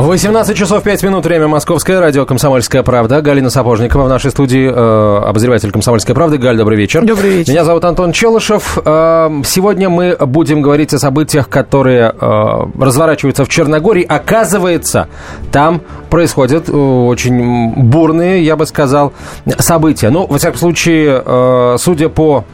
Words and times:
18 0.00 0.56
часов 0.56 0.82
5 0.82 1.02
минут, 1.02 1.26
время 1.26 1.46
Московское, 1.46 2.00
радио 2.00 2.24
«Комсомольская 2.24 2.82
правда». 2.82 3.20
Галина 3.20 3.50
Сапожникова 3.50 4.04
в 4.04 4.08
нашей 4.08 4.30
студии, 4.30 4.66
э, 4.66 5.28
обозреватель 5.28 5.70
«Комсомольской 5.70 6.14
правды». 6.14 6.38
Галь, 6.38 6.56
добрый 6.56 6.78
вечер. 6.78 7.04
Добрый 7.04 7.30
вечер. 7.30 7.52
Меня 7.52 7.64
зовут 7.64 7.84
Антон 7.84 8.12
Челышев. 8.12 8.78
Э, 8.82 9.28
сегодня 9.44 9.90
мы 9.90 10.16
будем 10.18 10.62
говорить 10.62 10.94
о 10.94 10.98
событиях, 10.98 11.50
которые 11.50 12.14
э, 12.18 12.66
разворачиваются 12.80 13.44
в 13.44 13.50
Черногории. 13.50 14.02
Оказывается, 14.02 15.08
там 15.52 15.82
происходят 16.08 16.70
э, 16.70 16.72
очень 16.72 17.74
бурные, 17.74 18.42
я 18.42 18.56
бы 18.56 18.64
сказал, 18.64 19.12
события. 19.58 20.08
Ну, 20.08 20.26
во 20.26 20.38
всяком 20.38 20.58
случае, 20.58 21.22
э, 21.24 21.76
судя 21.78 22.08
по 22.08 22.46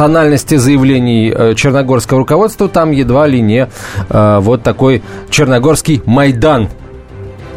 тональности 0.00 0.54
заявлений 0.54 1.30
э, 1.30 1.54
черногорского 1.54 2.20
руководства, 2.20 2.70
там 2.70 2.90
едва 2.90 3.26
ли 3.26 3.42
не 3.42 3.68
э, 4.08 4.38
вот 4.40 4.62
такой 4.62 5.02
черногорский 5.28 6.00
Майдан 6.06 6.70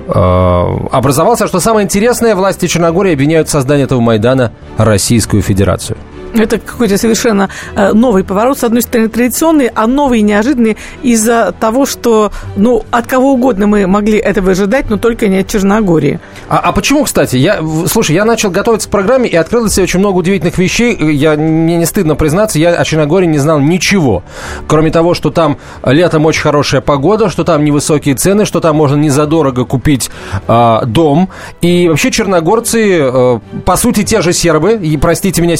э, 0.07 0.11
образовался. 0.11 1.47
Что 1.47 1.61
самое 1.61 1.85
интересное, 1.85 2.35
власти 2.35 2.67
Черногории 2.67 3.13
обвиняют 3.13 3.47
в 3.47 3.51
создании 3.51 3.85
этого 3.85 4.01
Майдана 4.01 4.51
Российскую 4.77 5.41
Федерацию. 5.41 5.97
Это 6.33 6.59
какой-то 6.59 6.97
совершенно 6.97 7.49
э, 7.75 7.93
новый 7.93 8.23
поворот. 8.23 8.57
С 8.57 8.63
одной 8.63 8.81
стороны, 8.81 9.09
традиционный, 9.09 9.67
а 9.67 9.87
новый 9.87 10.19
и 10.19 10.21
неожиданный 10.21 10.77
из-за 11.03 11.53
того, 11.59 11.85
что, 11.85 12.31
ну, 12.55 12.83
от 12.91 13.07
кого 13.07 13.33
угодно 13.33 13.67
мы 13.67 13.85
могли 13.87 14.17
этого 14.17 14.51
ожидать, 14.51 14.89
но 14.89 14.97
только 14.97 15.27
не 15.27 15.39
от 15.39 15.47
Черногории. 15.47 16.19
А, 16.49 16.57
а 16.57 16.71
почему, 16.71 17.03
кстати? 17.03 17.35
Я, 17.35 17.59
слушай, 17.87 18.15
я 18.15 18.25
начал 18.25 18.49
готовиться 18.49 18.87
к 18.87 18.91
программе 18.91 19.29
и 19.29 19.35
открыл 19.35 19.63
для 19.63 19.71
себя 19.71 19.83
очень 19.83 19.99
много 19.99 20.17
удивительных 20.17 20.57
вещей. 20.57 20.97
Я, 21.13 21.35
мне 21.35 21.77
не 21.77 21.85
стыдно 21.85 22.15
признаться, 22.15 22.57
я 22.59 22.71
о 22.71 22.83
Черногории 22.83 23.27
не 23.27 23.39
знал 23.39 23.59
ничего. 23.59 24.23
Кроме 24.67 24.91
того, 24.91 25.13
что 25.13 25.29
там 25.29 25.57
летом 25.85 26.25
очень 26.25 26.41
хорошая 26.41 26.81
погода, 26.81 27.29
что 27.29 27.43
там 27.43 27.63
невысокие 27.63 28.15
цены, 28.15 28.45
что 28.45 28.59
там 28.59 28.75
можно 28.75 28.95
незадорого 28.95 29.65
купить 29.65 30.09
э, 30.47 30.79
дом. 30.85 31.29
И 31.61 31.87
вообще 31.87 32.11
черногорцы, 32.11 32.99
э, 32.99 33.39
по 33.65 33.75
сути, 33.75 34.03
те 34.03 34.21
же 34.21 34.33
сербы. 34.33 34.73
И, 34.73 34.97
простите 34.97 35.41
меня, 35.41 35.57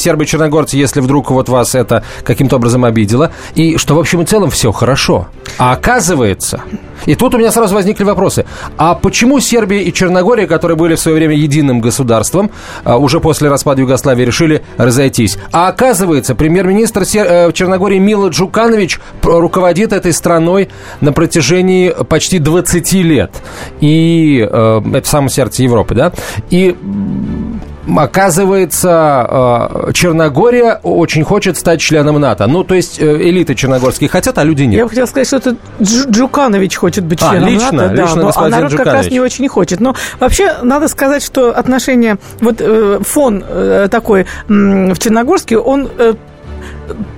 сербы-черногорцы, 0.64 0.76
если 0.76 1.00
вдруг 1.00 1.30
вот 1.30 1.48
вас 1.48 1.74
это 1.74 2.02
каким-то 2.24 2.56
образом 2.56 2.84
обидело. 2.84 3.30
И 3.54 3.76
что, 3.76 3.94
в 3.94 3.98
общем 3.98 4.22
и 4.22 4.24
целом, 4.24 4.50
все 4.50 4.72
хорошо. 4.72 5.28
А 5.58 5.72
оказывается... 5.72 6.62
И 7.06 7.16
тут 7.16 7.34
у 7.34 7.38
меня 7.38 7.50
сразу 7.50 7.74
возникли 7.74 8.04
вопросы. 8.04 8.46
А 8.78 8.94
почему 8.94 9.38
Сербия 9.40 9.82
и 9.82 9.92
Черногория, 9.92 10.46
которые 10.46 10.76
были 10.76 10.94
в 10.94 11.00
свое 11.00 11.16
время 11.16 11.34
единым 11.34 11.80
государством, 11.80 12.50
а, 12.82 12.96
уже 12.96 13.20
после 13.20 13.50
распада 13.50 13.82
Югославии 13.82 14.24
решили 14.24 14.62
разойтись? 14.78 15.36
А 15.52 15.68
оказывается, 15.68 16.34
премьер-министр. 16.34 17.02
Э, 17.14 17.52
Черногории 17.52 17.98
Мила 17.98 18.28
Джуканович 18.28 19.00
руководит 19.22 19.92
этой 19.92 20.12
страной 20.14 20.70
на 21.02 21.12
протяжении 21.12 21.94
почти 22.08 22.38
20 22.38 22.92
лет. 23.02 23.32
И 23.80 24.38
э, 24.50 24.82
это 24.94 25.06
в 25.06 25.08
самом 25.08 25.28
сердце 25.28 25.62
Европы, 25.62 25.94
да? 25.94 26.12
И 26.48 26.74
оказывается, 27.96 29.26
э, 29.88 29.92
Черногория 29.92 30.80
очень 30.82 31.24
хочет 31.24 31.56
стать 31.56 31.80
членом 31.80 32.20
НАТО. 32.20 32.46
Ну, 32.46 32.64
то 32.64 32.74
есть 32.74 33.00
э, 33.00 33.16
элиты 33.28 33.54
черногорские 33.54 34.08
хотят, 34.08 34.38
а 34.38 34.44
люди 34.44 34.62
нет. 34.62 34.78
Я 34.78 34.84
бы 34.84 34.90
хотела 34.90 35.06
сказать, 35.06 35.26
что 35.26 35.36
это 35.36 35.56
Джуканович 35.80 36.76
хочет 36.76 37.04
быть 37.04 37.20
а, 37.22 37.30
членом 37.30 37.48
а, 37.48 37.50
лично, 37.50 37.72
НАТО. 37.72 37.94
Лично 37.94 38.22
да, 38.22 38.32
а 38.34 38.48
народ 38.48 38.72
Джуканович. 38.72 38.76
как 38.76 38.86
раз 38.86 39.10
не 39.10 39.20
очень 39.20 39.48
хочет. 39.48 39.80
Но 39.80 39.94
вообще 40.20 40.56
надо 40.62 40.88
сказать, 40.88 41.22
что 41.22 41.50
отношения, 41.50 42.18
вот 42.40 42.56
э, 42.60 43.00
фон 43.02 43.44
такой 43.90 44.26
в 44.48 44.98
Черногорске, 44.98 45.58
он 45.58 45.88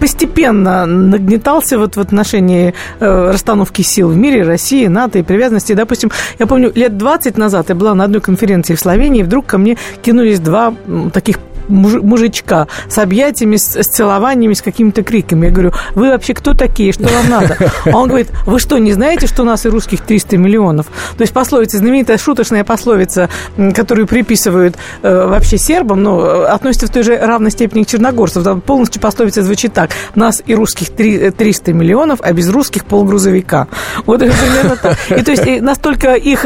постепенно 0.00 0.86
нагнетался 0.86 1.78
вот 1.78 1.96
в 1.96 2.00
отношении 2.00 2.74
э, 3.00 3.30
расстановки 3.30 3.82
сил 3.82 4.08
в 4.08 4.16
мире, 4.16 4.42
России, 4.42 4.86
НАТО 4.86 5.18
и 5.18 5.22
привязанности. 5.22 5.72
Допустим, 5.72 6.10
я 6.38 6.46
помню, 6.46 6.72
лет 6.74 6.96
20 6.96 7.36
назад 7.38 7.68
я 7.68 7.74
была 7.74 7.94
на 7.94 8.04
одной 8.04 8.20
конференции 8.20 8.74
в 8.74 8.80
Словении, 8.80 9.20
и 9.20 9.22
вдруг 9.24 9.46
ко 9.46 9.58
мне 9.58 9.76
кинулись 10.02 10.40
два 10.40 10.74
таких 11.12 11.38
мужичка 11.68 12.68
с 12.88 12.98
объятиями, 12.98 13.56
с, 13.56 13.76
с 13.76 13.86
целованиями, 13.86 14.54
с 14.54 14.62
какими-то 14.62 15.02
криками. 15.02 15.46
Я 15.46 15.52
говорю, 15.52 15.72
вы 15.94 16.10
вообще 16.10 16.34
кто 16.34 16.54
такие, 16.54 16.92
что 16.92 17.04
вам 17.04 17.28
надо? 17.28 17.56
А 17.84 17.98
он 17.98 18.08
говорит, 18.08 18.30
вы 18.46 18.58
что, 18.58 18.78
не 18.78 18.92
знаете, 18.92 19.26
что 19.26 19.42
у 19.42 19.44
нас 19.44 19.66
и 19.66 19.68
русских 19.68 20.00
300 20.00 20.36
миллионов? 20.36 20.86
То 21.16 21.22
есть 21.22 21.32
пословица, 21.32 21.78
знаменитая 21.78 22.18
шуточная 22.18 22.64
пословица, 22.64 23.28
которую 23.74 24.06
приписывают 24.06 24.76
э, 25.02 25.26
вообще 25.26 25.58
сербам, 25.58 26.02
но 26.02 26.44
относится 26.44 26.86
в 26.86 26.90
той 26.90 27.02
же 27.02 27.16
равной 27.16 27.50
степени 27.50 27.84
к 27.84 27.88
черногорцам. 27.88 28.44
Там 28.44 28.60
полностью 28.60 29.00
пословица 29.00 29.42
звучит 29.42 29.72
так. 29.72 29.90
Нас 30.14 30.42
и 30.46 30.54
русских 30.54 30.90
3, 30.90 31.30
300 31.30 31.72
миллионов, 31.72 32.20
а 32.22 32.32
без 32.32 32.48
русских 32.48 32.84
полгрузовика. 32.84 33.68
Вот 34.04 34.20
примерно 34.20 34.76
так. 34.76 34.96
И 35.10 35.22
то 35.22 35.30
есть 35.30 35.60
настолько 35.60 36.14
их... 36.14 36.44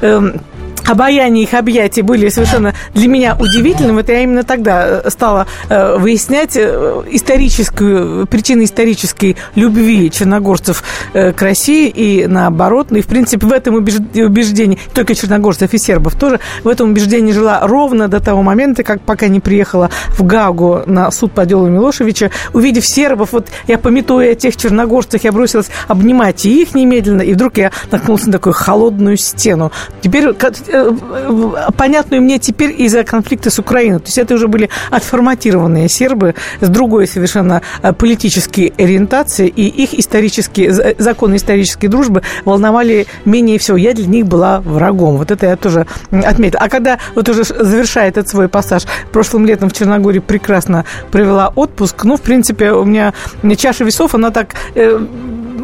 Э, 0.00 0.32
обаяние 0.86 1.44
их 1.44 1.54
объятий 1.54 2.02
были 2.02 2.28
совершенно 2.28 2.74
для 2.92 3.08
меня 3.08 3.36
удивительным. 3.38 3.98
Это 3.98 4.12
я 4.12 4.20
именно 4.20 4.42
тогда 4.42 5.02
э, 5.04 5.10
стала 5.10 5.46
э, 5.68 5.96
выяснять 5.98 6.56
э, 6.56 7.02
историческую, 7.10 8.26
причины 8.26 8.64
исторической 8.64 9.36
любви 9.54 10.10
черногорцев 10.10 10.82
к 11.12 11.40
России 11.40 11.88
и 11.88 12.26
наоборот. 12.26 12.88
Ну 12.90 12.98
и, 12.98 13.02
в 13.02 13.06
принципе, 13.06 13.46
в 13.46 13.52
этом 13.52 13.76
убеждении, 13.76 14.78
только 14.92 15.14
черногорцев 15.14 15.72
и 15.72 15.78
сербов 15.78 16.14
тоже, 16.16 16.40
в 16.62 16.68
этом 16.68 16.90
убеждении 16.90 17.32
жила 17.32 17.60
ровно 17.62 18.08
до 18.08 18.20
того 18.20 18.42
момента, 18.42 18.82
как 18.82 19.00
пока 19.00 19.28
не 19.28 19.40
приехала 19.40 19.90
в 20.10 20.24
Гагу 20.24 20.82
на 20.86 21.10
суд 21.10 21.32
по 21.32 21.46
делу 21.46 21.68
Милошевича. 21.68 22.30
Увидев 22.52 22.86
сербов, 22.86 23.32
вот 23.32 23.48
я 23.66 23.78
пометуя 23.78 24.34
тех 24.34 24.56
черногорцах, 24.56 25.24
я 25.24 25.32
бросилась 25.32 25.70
обнимать 25.88 26.44
их 26.44 26.74
немедленно, 26.74 27.22
и 27.22 27.32
вдруг 27.34 27.58
я 27.58 27.70
наткнулась 27.90 28.26
на 28.26 28.32
такую 28.32 28.52
холодную 28.52 29.16
стену. 29.16 29.72
Теперь 30.00 30.32
понятную 31.76 32.22
мне 32.22 32.38
теперь 32.38 32.74
из-за 32.82 33.04
конфликта 33.04 33.50
с 33.50 33.58
Украиной. 33.58 34.00
То 34.00 34.06
есть 34.06 34.18
это 34.18 34.34
уже 34.34 34.48
были 34.48 34.70
отформатированные 34.90 35.88
сербы 35.88 36.34
с 36.60 36.68
другой 36.68 37.06
совершенно 37.06 37.62
э, 37.82 37.92
политической 37.92 38.72
ориентацией, 38.78 39.48
и 39.48 39.66
их 39.66 39.94
исторические, 39.94 40.94
законы 40.98 41.36
исторической 41.36 41.88
дружбы 41.88 42.22
волновали 42.44 43.06
менее 43.24 43.58
всего. 43.58 43.76
Я 43.76 43.94
для 43.94 44.06
них 44.06 44.26
была 44.26 44.60
врагом. 44.60 45.16
Вот 45.18 45.30
это 45.30 45.46
я 45.46 45.56
тоже 45.56 45.86
отметила. 46.10 46.60
А 46.60 46.68
когда 46.68 46.98
вот 47.14 47.28
уже 47.28 47.44
завершая 47.44 48.08
этот 48.08 48.28
свой 48.28 48.48
пассаж, 48.48 48.84
прошлым 49.12 49.46
летом 49.46 49.68
в 49.68 49.72
Черногории 49.72 50.20
прекрасно 50.20 50.84
провела 51.10 51.52
отпуск, 51.54 52.04
ну, 52.04 52.16
в 52.16 52.22
принципе, 52.22 52.72
у 52.72 52.84
меня 52.84 53.12
чаша 53.56 53.84
весов, 53.84 54.14
она 54.14 54.30
так 54.30 54.54
э, 54.74 54.98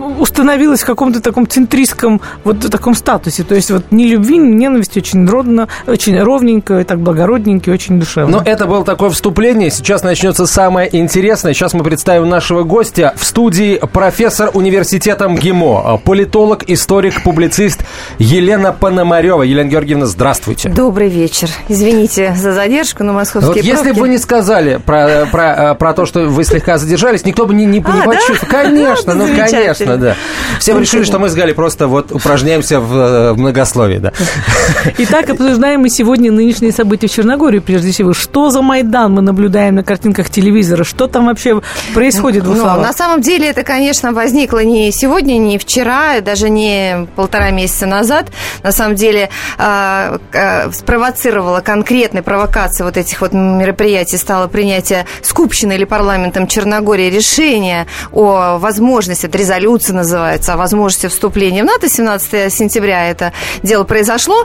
установилась 0.00 0.82
в 0.82 0.86
каком-то 0.86 1.20
таком 1.20 1.46
центристском 1.46 2.20
вот 2.44 2.60
таком 2.70 2.94
статусе. 2.94 3.42
То 3.42 3.54
есть 3.54 3.70
вот 3.70 3.84
ни 3.90 4.04
любви, 4.04 4.38
ни 4.38 4.54
ненависти, 4.54 4.98
очень 4.98 5.26
родно, 5.26 5.68
очень 5.86 6.20
ровненько, 6.20 6.80
и 6.80 6.84
так 6.84 7.00
благородненько, 7.00 7.70
и 7.70 7.74
очень 7.74 7.98
душевно. 7.98 8.38
Но 8.38 8.42
это 8.44 8.66
было 8.66 8.84
такое 8.84 9.10
вступление. 9.10 9.70
Сейчас 9.70 10.02
начнется 10.02 10.46
самое 10.46 10.88
интересное. 10.96 11.54
Сейчас 11.54 11.74
мы 11.74 11.82
представим 11.82 12.28
нашего 12.28 12.62
гостя 12.62 13.14
в 13.16 13.24
студии 13.24 13.80
профессор 13.92 14.50
университета 14.54 15.28
МГИМО, 15.28 16.00
политолог, 16.04 16.64
историк, 16.68 17.22
публицист 17.22 17.80
Елена 18.18 18.72
Пономарева. 18.72 19.42
Елена 19.42 19.68
Георгиевна, 19.68 20.06
здравствуйте. 20.06 20.68
Добрый 20.68 21.08
вечер. 21.08 21.48
Извините 21.68 22.34
за 22.36 22.52
задержку, 22.52 23.04
но 23.04 23.12
московские 23.12 23.54
вот 23.54 23.64
Если 23.64 23.92
бы 23.92 24.00
вы 24.00 24.08
не 24.08 24.18
сказали 24.18 24.80
про, 24.84 25.26
про, 25.30 25.74
про 25.74 25.92
то, 25.94 26.06
что 26.06 26.20
вы 26.26 26.44
слегка 26.44 26.78
задержались, 26.78 27.24
никто 27.24 27.46
бы 27.46 27.54
не, 27.54 27.64
не, 27.64 27.82
а, 27.84 27.92
не 27.92 27.98
да? 28.00 28.04
почувствовал. 28.04 28.50
Конечно, 28.50 29.14
ну, 29.14 29.26
конечно, 29.26 29.89
да. 29.96 30.16
Все 30.58 30.78
решили, 30.78 31.04
что 31.04 31.18
мы 31.18 31.28
с 31.28 31.34
Галей 31.34 31.54
просто 31.54 31.86
вот 31.88 32.12
упражняемся 32.12 32.80
в, 32.80 32.96
э, 32.96 33.32
многословии, 33.34 33.98
да. 33.98 34.12
Итак, 34.98 35.30
обсуждаем 35.30 35.80
мы 35.80 35.88
сегодня 35.88 36.30
нынешние 36.32 36.72
события 36.72 37.06
в 37.06 37.12
Черногории, 37.12 37.58
прежде 37.58 37.92
всего. 37.92 38.12
Что 38.12 38.50
за 38.50 38.62
Майдан 38.62 39.12
мы 39.12 39.22
наблюдаем 39.22 39.76
на 39.76 39.82
картинках 39.82 40.30
телевизора? 40.30 40.84
Что 40.84 41.06
там 41.06 41.26
вообще 41.26 41.60
происходит 41.94 42.44
в 42.44 42.54
ну, 42.54 42.64
На 42.64 42.92
самом 42.92 43.20
деле 43.20 43.48
это, 43.48 43.62
конечно, 43.62 44.12
возникло 44.12 44.62
не 44.62 44.92
сегодня, 44.92 45.38
не 45.38 45.58
вчера, 45.58 46.20
даже 46.20 46.50
не 46.50 47.06
полтора 47.16 47.50
месяца 47.50 47.86
назад. 47.86 48.26
На 48.62 48.72
самом 48.72 48.94
деле 48.94 49.30
э, 49.58 50.18
э, 50.32 50.72
спровоцировала 50.72 51.60
конкретной 51.60 52.22
провокации 52.22 52.84
вот 52.84 52.96
этих 52.96 53.20
вот 53.20 53.32
мероприятий 53.32 54.16
стало 54.16 54.48
принятие 54.48 55.06
Скупщины 55.22 55.74
или 55.74 55.84
парламентом 55.84 56.46
Черногории 56.46 57.10
решения 57.10 57.86
о 58.12 58.58
возможности, 58.58 59.26
это 59.26 59.38
резолюция 59.80 59.96
называется, 59.96 60.54
о 60.54 60.56
возможности 60.56 61.06
вступления 61.06 61.62
в 61.62 61.66
НАТО 61.66 61.88
17 61.88 62.52
сентября 62.52 63.08
это 63.08 63.32
дело 63.62 63.84
произошло. 63.84 64.44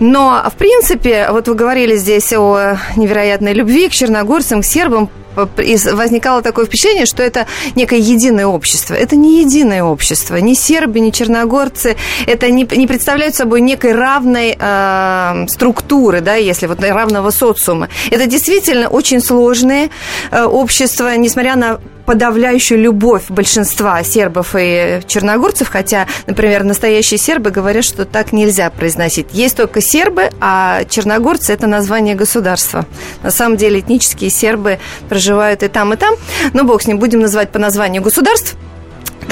Но, 0.00 0.42
в 0.52 0.56
принципе, 0.56 1.28
вот 1.30 1.48
вы 1.48 1.54
говорили 1.54 1.96
здесь 1.96 2.32
о 2.32 2.76
невероятной 2.96 3.52
любви 3.52 3.88
к 3.88 3.92
черногорцам, 3.92 4.62
к 4.62 4.64
сербам. 4.64 5.08
возникало 5.36 6.42
такое 6.42 6.66
впечатление, 6.66 7.06
что 7.06 7.22
это 7.22 7.46
некое 7.76 8.00
единое 8.00 8.46
общество. 8.46 8.94
Это 8.94 9.16
не 9.16 9.40
единое 9.40 9.84
общество. 9.84 10.36
Ни 10.36 10.54
сербы, 10.54 11.00
ни 11.00 11.10
черногорцы. 11.10 11.96
Это 12.26 12.50
не, 12.50 12.66
не 12.76 12.86
представляют 12.86 13.34
собой 13.34 13.60
некой 13.60 13.92
равной 13.92 14.56
э, 14.58 15.46
структуры, 15.48 16.20
да, 16.20 16.34
если 16.34 16.66
вот 16.66 16.80
равного 16.80 17.30
социума. 17.30 17.88
Это 18.10 18.26
действительно 18.26 18.88
очень 18.88 19.20
сложные 19.20 19.90
э, 20.30 20.44
общества, 20.44 21.16
несмотря 21.16 21.56
на 21.56 21.78
подавляющую 22.06 22.80
любовь 22.80 23.24
большинства 23.28 24.02
сербов 24.02 24.54
и 24.58 25.00
черногорцев, 25.06 25.68
хотя, 25.68 26.06
например, 26.26 26.64
настоящие 26.64 27.18
сербы 27.18 27.50
говорят, 27.50 27.84
что 27.84 28.04
так 28.04 28.32
нельзя 28.32 28.70
произносить. 28.70 29.28
Есть 29.32 29.56
только 29.56 29.80
сербы, 29.80 30.30
а 30.40 30.84
черногорцы– 30.88 31.52
это 31.54 31.66
название 31.66 32.14
государства. 32.14 32.86
На 33.22 33.30
самом 33.30 33.56
деле 33.56 33.80
этнические 33.80 34.30
сербы 34.30 34.78
проживают 35.08 35.62
и 35.62 35.68
там, 35.68 35.92
и 35.92 35.96
там. 35.96 36.14
Но 36.52 36.64
бог 36.64 36.82
с 36.82 36.86
ним, 36.86 36.98
будем 36.98 37.20
называть 37.20 37.50
по 37.50 37.58
названию 37.58 38.02
государств– 38.02 38.56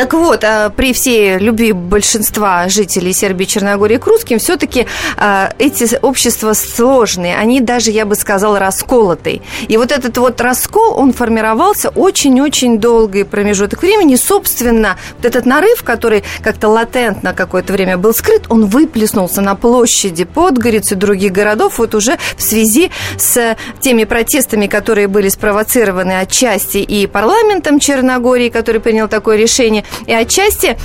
так 0.00 0.14
вот, 0.14 0.44
а, 0.44 0.70
при 0.70 0.94
всей 0.94 1.37
любви 1.37 1.73
большинства 1.73 2.70
жителей 2.70 3.12
Сербии, 3.12 3.44
Черногории 3.44 3.99
к 3.99 4.06
русским, 4.06 4.38
все-таки 4.38 4.87
а, 5.19 5.52
эти 5.58 5.94
общества 6.00 6.55
сложные. 6.55 7.37
Они 7.37 7.61
даже, 7.61 7.91
я 7.91 8.06
бы 8.06 8.14
сказала, 8.14 8.58
расколотые. 8.58 9.43
И 9.69 9.76
вот 9.76 9.93
этот 9.93 10.17
вот 10.17 10.41
раскол, 10.41 10.99
он 10.99 11.12
формировался 11.12 11.91
очень-очень 11.91 12.79
долгий 12.79 13.25
промежуток 13.25 13.82
времени. 13.82 14.17
собственно, 14.17 14.97
вот 15.19 15.26
этот 15.26 15.44
нарыв, 15.44 15.82
который 15.82 16.25
как-то 16.43 16.69
латентно 16.69 17.35
какое-то 17.35 17.75
время 17.75 17.99
был 17.99 18.14
скрыт, 18.14 18.44
он 18.49 18.64
выплеснулся 18.64 19.43
на 19.43 19.55
площади 19.55 20.25
Подгорец 20.25 20.93
и 20.93 20.94
других 20.94 21.32
городов 21.32 21.76
вот 21.76 21.94
уже 21.94 22.17
в 22.38 22.43
связи 22.43 22.91
с 23.19 23.55
теми 23.81 24.05
протестами, 24.05 24.67
которые 24.67 25.08
были 25.08 25.29
спровоцированы 25.29 26.20
отчасти 26.20 26.79
и 26.79 27.06
парламентом 27.06 27.79
Черногории, 27.79 28.49
который 28.49 28.81
принял 28.81 29.06
такое 29.06 29.37
решение, 29.37 29.85
и 30.06 30.12
отчасти 30.12 30.76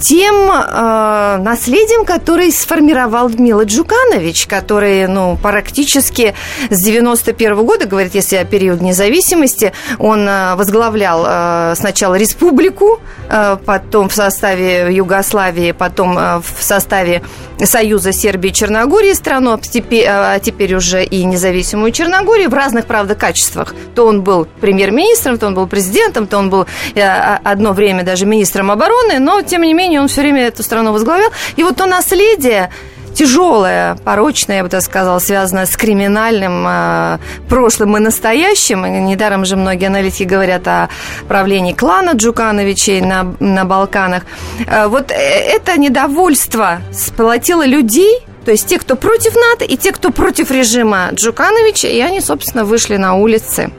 тем 0.00 0.50
э, 0.50 1.36
наследием, 1.38 2.04
который 2.04 2.50
сформировал 2.52 3.28
Мила 3.28 3.64
Джуканович, 3.64 4.46
который, 4.46 5.06
ну, 5.06 5.38
практически 5.40 6.34
с 6.70 6.82
91 6.82 7.52
-го 7.52 7.64
года, 7.64 7.86
говорит, 7.86 8.14
если 8.14 8.36
о 8.36 8.44
период 8.44 8.80
независимости, 8.80 9.72
он 9.98 10.28
э, 10.28 10.54
возглавлял 10.54 11.24
э, 11.26 11.74
сначала 11.76 12.14
республику, 12.14 13.00
э, 13.28 13.56
потом 13.64 14.08
в 14.08 14.14
составе 14.14 14.88
Югославии, 14.94 15.72
потом 15.72 16.18
э, 16.18 16.40
в 16.40 16.62
составе 16.62 17.22
Союза 17.64 18.12
Сербии 18.12 18.50
и 18.50 18.52
Черногории 18.52 19.12
страну, 19.12 19.54
а 19.54 19.58
теперь, 19.58 20.06
а 20.08 20.38
теперь 20.38 20.74
уже 20.74 21.04
и 21.04 21.24
независимую 21.24 21.92
Черногорию 21.92 22.50
в 22.50 22.54
разных, 22.54 22.86
правда, 22.86 23.14
качествах. 23.14 23.74
То 23.94 24.06
он 24.06 24.22
был 24.22 24.46
премьер-министром, 24.60 25.38
то 25.38 25.46
он 25.46 25.54
был 25.54 25.66
президентом, 25.66 26.26
то 26.26 26.38
он 26.38 26.50
был 26.50 26.66
э, 26.94 27.02
одно 27.02 27.72
время 27.72 28.04
даже 28.04 28.26
министром 28.26 28.70
обороны, 28.70 29.18
но, 29.18 29.42
тем 29.42 29.62
не 29.62 29.74
менее, 29.74 29.87
менее, 29.88 30.00
он 30.02 30.08
все 30.08 30.20
время 30.20 30.46
эту 30.46 30.62
страну 30.62 30.92
возглавлял. 30.92 31.30
И 31.56 31.62
вот 31.62 31.76
то 31.76 31.86
наследие, 31.86 32.70
тяжелое, 33.14 33.96
порочное, 34.04 34.58
я 34.58 34.62
бы 34.62 34.68
так 34.68 34.82
сказала, 34.82 35.18
связанное 35.18 35.66
с 35.66 35.76
криминальным 35.76 36.66
э, 36.68 37.18
прошлым 37.48 37.96
и 37.96 38.00
настоящим. 38.00 38.84
И 38.86 38.90
недаром 38.90 39.44
же 39.44 39.56
многие 39.56 39.86
аналитики 39.86 40.24
говорят 40.24 40.68
о 40.68 40.88
правлении 41.26 41.72
клана 41.72 42.12
Джукановичей 42.12 43.00
на, 43.00 43.34
на 43.40 43.64
Балканах. 43.64 44.24
Э, 44.66 44.88
вот 44.88 45.10
э, 45.10 45.14
это 45.14 45.78
недовольство 45.78 46.80
сплотило 46.92 47.66
людей, 47.66 48.20
то 48.44 48.52
есть 48.52 48.66
те, 48.68 48.78
кто 48.78 48.94
против 48.94 49.34
НАТО, 49.34 49.64
и 49.64 49.76
те, 49.76 49.92
кто 49.92 50.10
против 50.10 50.50
режима 50.50 51.08
Джукановича, 51.12 51.88
и 51.88 52.00
они, 52.00 52.20
собственно, 52.20 52.64
вышли 52.64 52.96
на 52.96 53.14
улицы. 53.14 53.70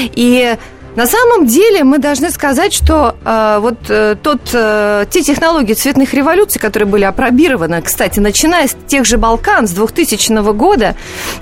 И 0.00 0.56
на 0.94 1.06
самом 1.06 1.46
деле 1.46 1.84
мы 1.84 1.98
должны 1.98 2.30
сказать, 2.30 2.74
что 2.74 3.16
э, 3.24 3.58
вот 3.60 3.78
э, 3.88 4.14
тот, 4.22 4.50
э, 4.52 5.06
те 5.08 5.22
технологии 5.22 5.72
цветных 5.72 6.12
революций, 6.12 6.60
которые 6.60 6.86
были 6.86 7.04
опробированы, 7.04 7.80
кстати, 7.80 8.20
начиная 8.20 8.68
с 8.68 8.76
тех 8.86 9.06
же 9.06 9.16
Балкан 9.16 9.66
с 9.66 9.70
2000 9.70 10.52
года, 10.52 10.94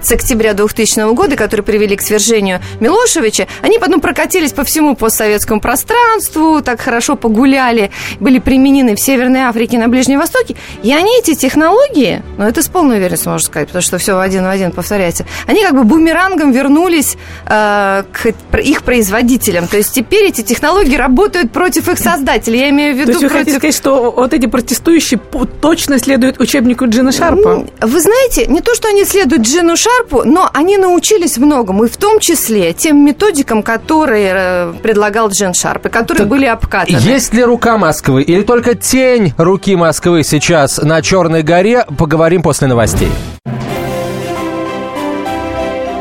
с 0.03 0.13
октября 0.13 0.55
2000 0.55 1.15
года, 1.15 1.35
которые 1.35 1.65
привели 1.65 1.97
к 1.97 2.01
свержению 2.01 2.61
Милошевича, 2.79 3.49
они 3.61 3.81
потом 3.81 4.01
прокатились 4.01 4.53
по 4.53 4.63
всему 4.63 4.95
постсоветскому 4.95 5.61
пространству, 5.61 6.63
так 6.63 6.81
хорошо 6.81 7.17
погуляли, 7.17 7.91
были 8.21 8.39
применены 8.39 8.95
в 8.95 9.01
Северной 9.01 9.41
Африке, 9.41 9.79
на 9.79 9.89
Ближнем 9.89 10.21
Востоке, 10.21 10.55
и 10.85 10.93
они 10.93 11.19
эти 11.19 11.35
технологии, 11.35 12.23
ну 12.39 12.45
это 12.45 12.63
с 12.63 12.69
полной 12.69 12.99
уверенностью 12.99 13.33
можно 13.33 13.47
сказать, 13.47 13.67
потому 13.67 13.83
что 13.83 13.99
все 13.99 14.17
один 14.17 14.45
в 14.45 14.49
один 14.49 14.71
повторяется, 14.71 15.27
они 15.49 15.65
как 15.65 15.75
бы 15.75 15.83
бумерангом 15.83 16.53
вернулись 16.53 17.17
э, 17.47 18.05
к 18.13 18.59
их 18.59 18.83
производителям 18.85 19.40
потребителям. 19.41 19.69
То 19.69 19.77
есть 19.77 19.93
теперь 19.93 20.29
эти 20.29 20.43
технологии 20.43 20.97
работают 20.97 21.53
против 21.53 21.89
их 21.89 21.99
создателей. 21.99 22.61
Я 22.61 22.71
имею 22.71 22.95
в 22.95 22.99
виду 22.99 23.07
То 23.07 23.13
есть 23.13 23.23
вы 23.23 23.29
против... 23.29 23.39
хотите 23.39 23.59
сказать, 23.59 23.75
что 23.75 24.13
вот 24.13 24.35
эти 24.35 24.47
протестующие 24.47 25.21
точно 25.61 25.99
следуют 25.99 26.41
учебнику 26.41 26.87
Джина 26.87 27.13
Шарпа? 27.13 27.67
Вы 27.81 28.01
знаете, 28.01 28.47
не 28.47 28.61
то, 28.61 28.75
что 28.75 28.89
они 28.89 29.05
следуют 29.05 29.43
Джину 29.43 29.77
Шарпу, 29.77 30.23
но 30.25 30.49
они 30.53 30.77
научились 30.77 31.39
многому, 31.39 31.85
и 31.85 31.89
в 31.89 31.97
том 31.97 32.21
числе 32.21 32.73
тем 32.73 33.05
методикам, 33.05 33.63
которые 33.63 34.33
э, 34.35 34.73
предлагал 34.83 35.29
Джин 35.31 35.55
Шарп, 35.55 35.87
и 35.87 35.89
которые 35.89 36.21
так 36.21 36.29
были 36.29 36.47
обкатаны. 36.47 36.97
Есть 36.99 37.35
ли 37.35 37.43
рука 37.43 37.79
Москвы 37.79 38.23
или 38.23 38.43
только 38.43 38.75
тень 38.75 39.33
руки 39.37 39.75
Москвы 39.77 40.23
сейчас 40.23 40.79
на 40.79 41.03
Черной 41.03 41.43
горе? 41.43 41.87
Поговорим 41.99 42.43
после 42.43 42.69
новостей. 42.69 43.11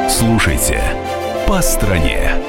Слушайте 0.10 0.82
«По 1.48 1.62
стране». 1.62 2.49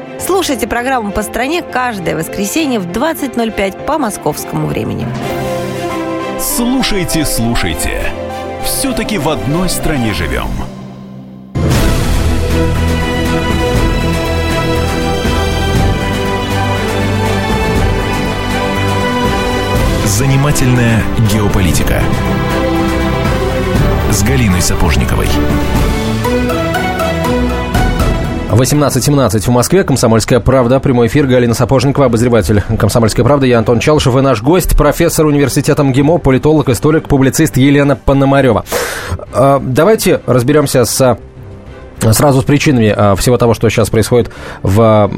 Слушайте 0.23 0.67
программу 0.67 1.11
«По 1.11 1.23
стране» 1.23 1.63
каждое 1.63 2.15
воскресенье 2.15 2.79
в 2.79 2.85
20.05 2.85 3.85
по 3.85 3.97
московскому 3.97 4.67
времени. 4.67 5.07
Слушайте, 6.39 7.25
слушайте. 7.25 8.03
Все-таки 8.63 9.17
в 9.17 9.27
одной 9.27 9.67
стране 9.67 10.13
живем. 10.13 10.47
Занимательная 20.05 21.01
геополитика 21.33 22.03
с 24.11 24.21
Галиной 24.21 24.61
Сапожниковой. 24.61 25.27
18.17 28.53 29.39
в 29.39 29.49
Москве. 29.49 29.83
Комсомольская 29.83 30.39
правда. 30.39 30.79
Прямой 30.79 31.07
эфир. 31.07 31.25
Галина 31.25 31.53
Сапожникова, 31.53 32.07
обозреватель 32.07 32.61
Комсомольской 32.77 33.23
правды. 33.23 33.47
Я 33.47 33.59
Антон 33.59 33.79
Чалышев 33.79 34.15
и 34.17 34.21
наш 34.21 34.41
гость, 34.41 34.75
профессор 34.75 35.25
университета 35.25 35.83
МГИМО, 35.83 36.17
политолог, 36.17 36.69
историк, 36.69 37.07
публицист 37.07 37.55
Елена 37.55 37.95
Пономарева. 37.95 38.65
А, 39.33 39.61
давайте 39.63 40.21
разберемся 40.25 40.83
с 40.83 41.17
Сразу 42.01 42.41
с 42.41 42.43
причинами 42.43 42.93
а, 42.95 43.15
всего 43.15 43.37
того, 43.37 43.53
что 43.53 43.69
сейчас 43.69 43.89
происходит 43.89 44.31
в 44.63 45.09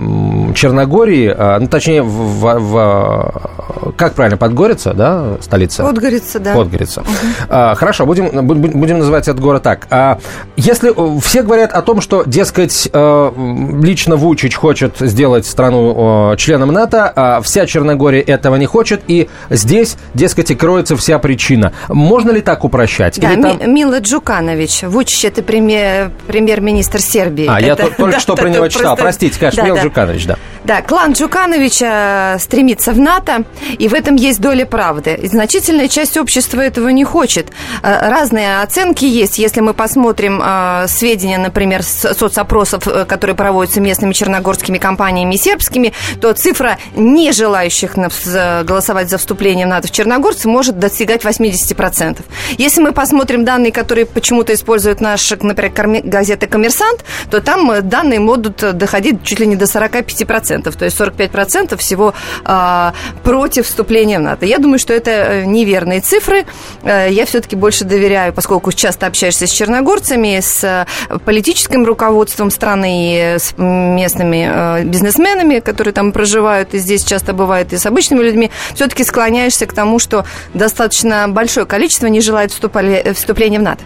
Черногории, 0.54 1.34
а, 1.36 1.60
ну, 1.60 1.68
точнее, 1.68 2.04
в, 2.04 2.60
в, 2.60 3.94
как 3.96 4.16
правильно, 4.16 4.38
Подгорица, 4.38 4.94
да, 4.94 5.38
столица? 5.40 5.84
Подгорица, 5.84 6.40
да. 6.40 6.54
Подгорица. 6.54 7.02
Угу. 7.02 7.10
А, 7.50 7.76
хорошо, 7.76 8.06
будем, 8.06 8.46
будем 8.46 9.00
называть 9.00 9.28
этот 9.28 9.40
город 9.42 9.64
так. 9.64 9.88
А, 9.90 10.20
если 10.58 10.94
все 11.22 11.42
говорят 11.42 11.72
о 11.72 11.82
том, 11.82 12.02
что, 12.02 12.24
дескать, 12.26 12.90
а, 12.92 13.34
лично 13.82 14.18
Вучич 14.18 14.56
хочет 14.56 14.98
сделать 15.00 15.46
страну 15.46 16.36
членом 16.38 16.74
НАТО, 16.74 17.12
а 17.16 17.42
вся 17.42 17.66
Черногория 17.66 18.22
этого 18.22 18.56
не 18.56 18.66
хочет, 18.66 19.02
и 19.08 19.30
здесь, 19.50 19.96
дескать, 20.14 20.52
и 20.52 20.56
кроется 20.56 20.98
вся 20.98 21.18
причина. 21.20 21.72
Можно 21.88 22.32
ли 22.32 22.42
так 22.42 22.66
упрощать? 22.66 23.20
Да, 23.20 23.32
Или 23.32 23.42
там... 23.42 23.74
Мила 23.74 24.00
Джуканович. 24.00 24.84
Вучич– 24.84 25.26
это 25.26 25.42
премьер-министр 25.44 26.73
премьер 26.74 26.84
министр 26.84 27.00
Сербии. 27.02 27.46
А, 27.48 27.60
это, 27.60 27.66
я 27.66 27.76
только 27.76 28.08
да, 28.12 28.20
что 28.20 28.36
про 28.36 28.50
него 28.50 28.68
читал. 28.68 28.96
Простите, 28.96 29.40
конечно, 29.40 29.62
Мил 29.62 29.76
да. 29.76 29.84
Джуканович, 29.84 30.26
да. 30.26 30.38
Да, 30.64 30.82
клан 30.82 31.12
Джукановича 31.12 32.38
стремится 32.40 32.94
в 32.94 33.00
НАТО, 33.00 33.44
и 33.78 33.90
в 33.90 33.94
этом 33.94 34.16
есть 34.16 34.40
доля 34.40 34.66
правды. 34.66 35.20
И 35.22 35.28
значительная 35.28 35.90
часть 35.90 36.16
общества 36.16 36.62
этого 36.62 36.88
не 36.88 37.04
хочет. 37.04 37.52
Э, 37.82 38.10
разные 38.10 38.62
оценки 38.62 39.04
есть. 39.04 39.40
Если 39.40 39.60
мы 39.60 39.74
посмотрим 39.74 40.42
э, 40.42 40.86
сведения, 40.88 41.38
например, 41.38 41.84
с 41.84 42.14
соцопросов, 42.14 42.88
э, 42.88 43.04
которые 43.04 43.36
проводятся 43.36 43.82
местными 43.82 44.14
черногорскими 44.14 44.78
компаниями 44.78 45.36
сербскими, 45.36 45.92
то 46.22 46.32
цифра 46.34 46.78
не 46.96 47.34
желающих 47.34 47.96
голосовать 47.96 49.10
за 49.10 49.18
вступление 49.18 49.66
в 49.66 49.70
НАТО 49.70 49.90
в 49.90 49.92
черногорцы 49.92 50.48
может 50.48 50.80
достигать 50.80 51.26
80%. 51.26 52.22
Если 52.58 52.82
мы 52.82 52.94
посмотрим 52.94 53.44
данные, 53.44 53.74
которые 53.74 54.06
почему-то 54.06 54.54
используют 54.54 55.02
наши, 55.02 55.38
например, 55.42 56.02
газеты 56.04 56.48
«Коммерсант», 56.48 57.04
то 57.30 57.42
там 57.42 57.70
данные 57.82 58.22
могут 58.22 58.78
доходить 58.78 59.24
чуть 59.24 59.40
ли 59.40 59.48
не 59.48 59.56
до 59.58 59.66
45%, 59.66 60.53
то 60.62 60.86
есть 60.86 61.00
45% 61.00 61.78
всего 61.78 62.14
а, 62.46 62.94
против 63.24 63.66
вступления 63.66 64.20
в 64.20 64.22
НАТО. 64.22 64.46
Я 64.46 64.58
думаю, 64.58 64.80
что 64.80 64.94
это 64.94 65.12
э, 65.12 65.46
неверные 65.46 66.02
цифры. 66.02 66.46
Э, 66.84 67.08
я 67.10 67.26
все-таки 67.26 67.56
больше 67.56 67.86
доверяю, 67.86 68.34
поскольку 68.34 68.72
часто 68.72 69.08
общаешься 69.08 69.48
с 69.48 69.52
черногорцами, 69.52 70.40
с 70.40 70.64
э, 70.64 71.18
политическим 71.26 71.86
руководством 71.86 72.52
страны 72.52 73.38
с 73.40 73.54
местными 73.58 74.84
бизнесменами, 74.84 75.60
которые 75.60 75.94
там 75.94 76.12
проживают, 76.12 76.74
и 76.74 76.78
здесь 76.78 77.04
часто 77.04 77.34
бывает, 77.34 77.74
и 77.74 77.78
с 77.78 77.86
обычными 77.86 78.24
людьми, 78.24 78.52
все-таки 78.76 79.04
склоняешься 79.04 79.66
к 79.66 79.74
тому, 79.74 80.00
что 80.00 80.26
достаточно 80.54 81.28
большое 81.28 81.66
количество 81.66 82.08
не 82.08 82.22
желает 82.22 82.52
вступления 82.52 83.60
в 83.60 83.64
НАТО. 83.64 83.84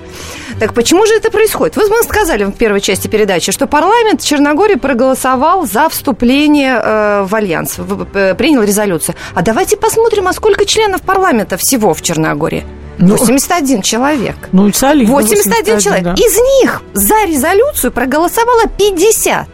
Так 0.60 0.74
почему 0.74 1.06
же 1.06 1.14
это 1.14 1.30
происходит? 1.30 1.78
Мы 1.78 2.04
сказали 2.04 2.44
в 2.44 2.52
первой 2.52 2.82
части 2.82 3.08
передачи, 3.08 3.52
что 3.52 3.68
парламент 3.68 4.22
Черногории 4.24 4.76
проголосовал 4.76 5.68
за 5.68 5.88
вступление 5.88 6.57
э, 6.66 7.24
в 7.24 7.36
альянс, 7.36 7.78
в, 7.78 8.06
принял 8.36 8.64
резолюцию. 8.64 9.16
А 9.34 9.42
давайте 9.42 9.78
посмотрим, 9.78 10.28
а 10.28 10.34
сколько 10.34 10.66
членов 10.66 11.02
парламента 11.02 11.58
всего 11.58 11.94
в 11.94 12.02
Черногории? 12.02 12.66
Ну, 13.00 13.16
81 13.16 13.82
человек. 13.82 14.36
Ну, 14.52 14.72
солидно. 14.74 15.14
81, 15.14 15.76
81 15.76 15.80
человек. 15.80 16.04
Да. 16.04 16.14
Из 16.14 16.36
них 16.62 16.82
за 16.94 17.26
резолюцию 17.28 17.92
проголосовало 17.92 18.64
50. 18.78 19.48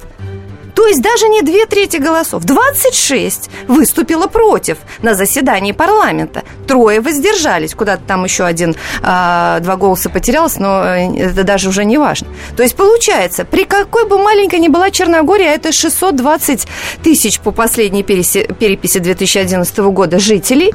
То 0.83 0.89
есть 0.89 1.01
даже 1.01 1.29
не 1.29 1.41
две 1.41 1.65
трети 1.65 1.95
голосов. 1.95 2.43
26 2.43 3.49
выступило 3.69 4.27
против 4.27 4.79
на 5.01 5.13
заседании 5.13 5.71
парламента. 5.71 6.43
Трое 6.67 6.99
воздержались. 6.99 7.73
Куда-то 7.73 8.03
там 8.05 8.25
еще 8.25 8.43
один, 8.43 8.75
а, 9.01 9.61
два 9.61 9.77
голоса 9.77 10.09
потерялось, 10.09 10.57
но 10.57 10.83
э, 10.83 11.15
это 11.17 11.45
даже 11.45 11.69
уже 11.69 11.85
не 11.85 11.97
важно. 11.97 12.27
То 12.57 12.63
есть 12.63 12.75
получается, 12.75 13.45
при 13.45 13.63
какой 13.63 14.05
бы 14.09 14.17
маленькой 14.17 14.59
ни 14.59 14.67
была 14.67 14.91
Черногория, 14.91 15.53
это 15.55 15.71
620 15.71 16.67
тысяч 17.01 17.39
по 17.39 17.51
последней 17.51 18.03
переписи 18.03 18.99
2011 18.99 19.77
года 19.77 20.19
жителей, 20.19 20.73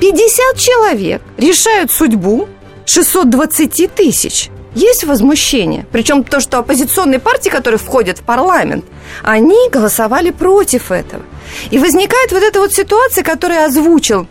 50 0.00 0.58
человек 0.58 1.22
решают 1.38 1.90
судьбу 1.90 2.46
620 2.84 3.94
тысяч 3.94 4.50
есть 4.76 5.04
возмущение. 5.04 5.86
Причем 5.90 6.22
то, 6.22 6.38
что 6.40 6.58
оппозиционные 6.58 7.18
партии, 7.18 7.48
которые 7.48 7.78
входят 7.78 8.18
в 8.18 8.22
парламент, 8.22 8.84
они 9.22 9.68
голосовали 9.70 10.30
против 10.30 10.92
этого. 10.92 11.22
И 11.70 11.78
возникает 11.78 12.32
вот 12.32 12.42
эта 12.42 12.60
вот 12.60 12.72
ситуация, 12.72 13.24
которую 13.24 13.64
озвучил 13.64 14.26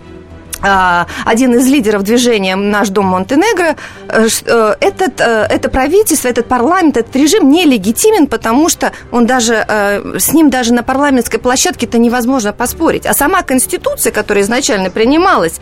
один 0.62 1.54
из 1.56 1.68
лидеров 1.68 2.04
движения 2.04 2.56
«Наш 2.56 2.90
дом 2.90 3.06
Монтенегро», 3.06 3.76
э, 4.08 4.28
э, 4.46 4.76
этот, 4.80 5.22
э, 5.22 5.48
это 5.50 5.70
правительство, 5.70 6.28
этот 6.28 6.48
парламент, 6.48 6.98
этот 6.98 7.16
режим 7.16 7.50
нелегитимен, 7.50 8.28
потому 8.28 8.70
что 8.70 8.92
он 9.12 9.26
даже, 9.26 9.66
с 10.18 10.34
ним 10.34 10.50
даже 10.50 10.74
на 10.74 10.84
парламентской 10.84 11.38
площадке-то 11.38 11.98
невозможно 11.98 12.54
поспорить. 12.54 13.06
А 13.06 13.14
сама 13.14 13.42
Конституция, 13.42 14.12
которая 14.12 14.44
изначально 14.44 14.90
принималась, 14.90 15.60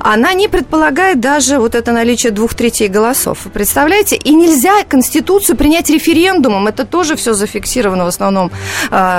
она 0.00 0.32
не 0.34 0.48
предполагает 0.48 1.20
даже 1.20 1.58
вот 1.58 1.74
это 1.74 1.92
наличие 1.92 2.32
двух 2.32 2.54
третей 2.54 2.88
голосов. 2.88 3.38
Представляете? 3.52 4.16
И 4.16 4.34
нельзя 4.34 4.84
Конституцию 4.88 5.56
принять 5.56 5.90
референдумом. 5.90 6.66
Это 6.66 6.84
тоже 6.84 7.16
все 7.16 7.34
зафиксировано 7.34 8.04
в 8.04 8.08
основном 8.08 8.50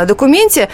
документе. 0.08 0.70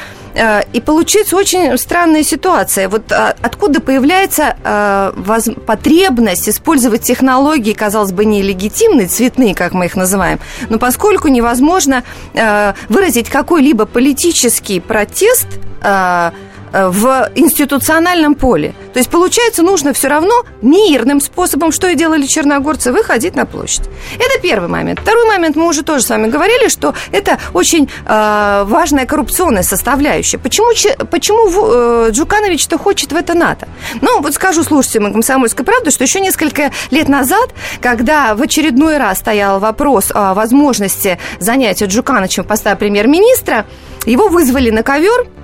И 0.74 0.82
получится 0.82 1.36
очень 1.36 1.78
странная 1.78 2.24
ситуация. 2.24 2.88
Вот 2.88 3.12
откуда 3.12 3.82
появляется 3.82 4.41
э, 4.64 5.14
воз, 5.16 5.50
потребность 5.66 6.50
использовать 6.50 7.02
технологии, 7.02 7.74
казалось 7.74 8.12
бы, 8.12 8.26
нелегитимные, 8.26 9.08
цветные, 9.08 9.56
как 9.56 9.74
мы 9.74 9.86
их 9.86 9.96
называем, 9.96 10.40
но 10.70 10.80
поскольку 10.80 11.28
невозможно 11.28 12.04
э, 12.34 12.74
выразить 12.90 13.30
какой-либо 13.30 13.86
политический 13.86 14.80
протест, 14.80 15.48
Э, 15.82 16.32
в 16.72 17.32
институциональном 17.36 18.36
поле. 18.36 18.74
То 18.94 19.00
есть, 19.00 19.10
получается, 19.10 19.64
нужно 19.64 19.94
все 19.94 20.08
равно 20.08 20.44
мирным 20.62 21.20
способом, 21.22 21.72
что 21.72 21.88
и 21.88 21.96
делали 21.96 22.26
черногорцы, 22.26 22.92
выходить 22.92 23.36
на 23.36 23.46
площадь. 23.46 23.84
Это 24.16 24.42
первый 24.42 24.70
момент. 24.70 25.00
Второй 25.00 25.28
момент, 25.28 25.56
мы 25.56 25.68
уже 25.68 25.84
тоже 25.84 26.04
с 26.04 26.10
вами 26.10 26.28
говорили, 26.28 26.70
что 26.70 26.94
это 27.12 27.38
очень 27.54 27.90
э, 28.06 28.64
важная 28.66 29.06
коррупционная 29.06 29.64
составляющая. 29.64 30.38
Почему, 30.38 30.72
почему 31.10 31.50
э, 31.50 32.10
Джуканович-то 32.12 32.78
хочет 32.78 33.12
в 33.12 33.16
это 33.16 33.34
НАТО? 33.34 33.68
Ну, 34.02 34.22
вот 34.22 34.34
скажу 34.34 34.64
слушателям 34.64 35.14
«Комсомольской 35.14 35.66
правды», 35.66 35.92
что 35.92 36.04
еще 36.04 36.20
несколько 36.20 36.72
лет 36.90 37.08
назад, 37.08 37.50
когда 37.82 38.36
в 38.36 38.42
очередной 38.42 38.98
раз 38.98 39.20
стоял 39.20 39.60
вопрос 39.60 40.12
о 40.14 40.34
возможности 40.34 41.20
занятия 41.40 41.86
Джукановичем 41.86 42.44
поста 42.44 42.76
премьер-министра, 42.76 43.66
его 44.06 44.30
вызвали 44.30 44.70
на 44.70 44.84
ковер– 44.84 45.28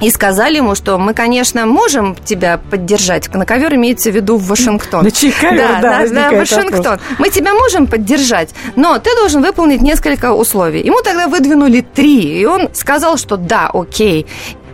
и 0.00 0.10
сказали 0.10 0.56
ему, 0.56 0.74
что 0.74 0.98
мы, 0.98 1.14
конечно, 1.14 1.66
можем 1.66 2.16
тебя 2.24 2.58
поддержать. 2.70 3.32
На 3.34 3.44
ковер 3.44 3.74
имеется 3.74 4.10
в 4.10 4.14
виду 4.14 4.36
в 4.36 4.46
Вашингтон. 4.46 5.04
На 5.04 5.10
чей 5.10 5.32
ковер, 5.32 5.80
да, 5.80 5.80
да, 5.80 5.98
на, 6.12 6.30
на 6.30 6.38
Вашингтон. 6.38 6.82
Вопрос. 6.82 7.00
Мы 7.18 7.30
тебя 7.30 7.54
можем 7.54 7.86
поддержать, 7.86 8.50
но 8.76 8.98
ты 8.98 9.14
должен 9.16 9.42
выполнить 9.42 9.82
несколько 9.82 10.32
условий. 10.32 10.82
Ему 10.82 11.02
тогда 11.02 11.28
выдвинули 11.28 11.80
три, 11.80 12.40
и 12.40 12.44
он 12.46 12.68
сказал, 12.74 13.16
что 13.16 13.36
да, 13.36 13.70
окей. 13.72 14.26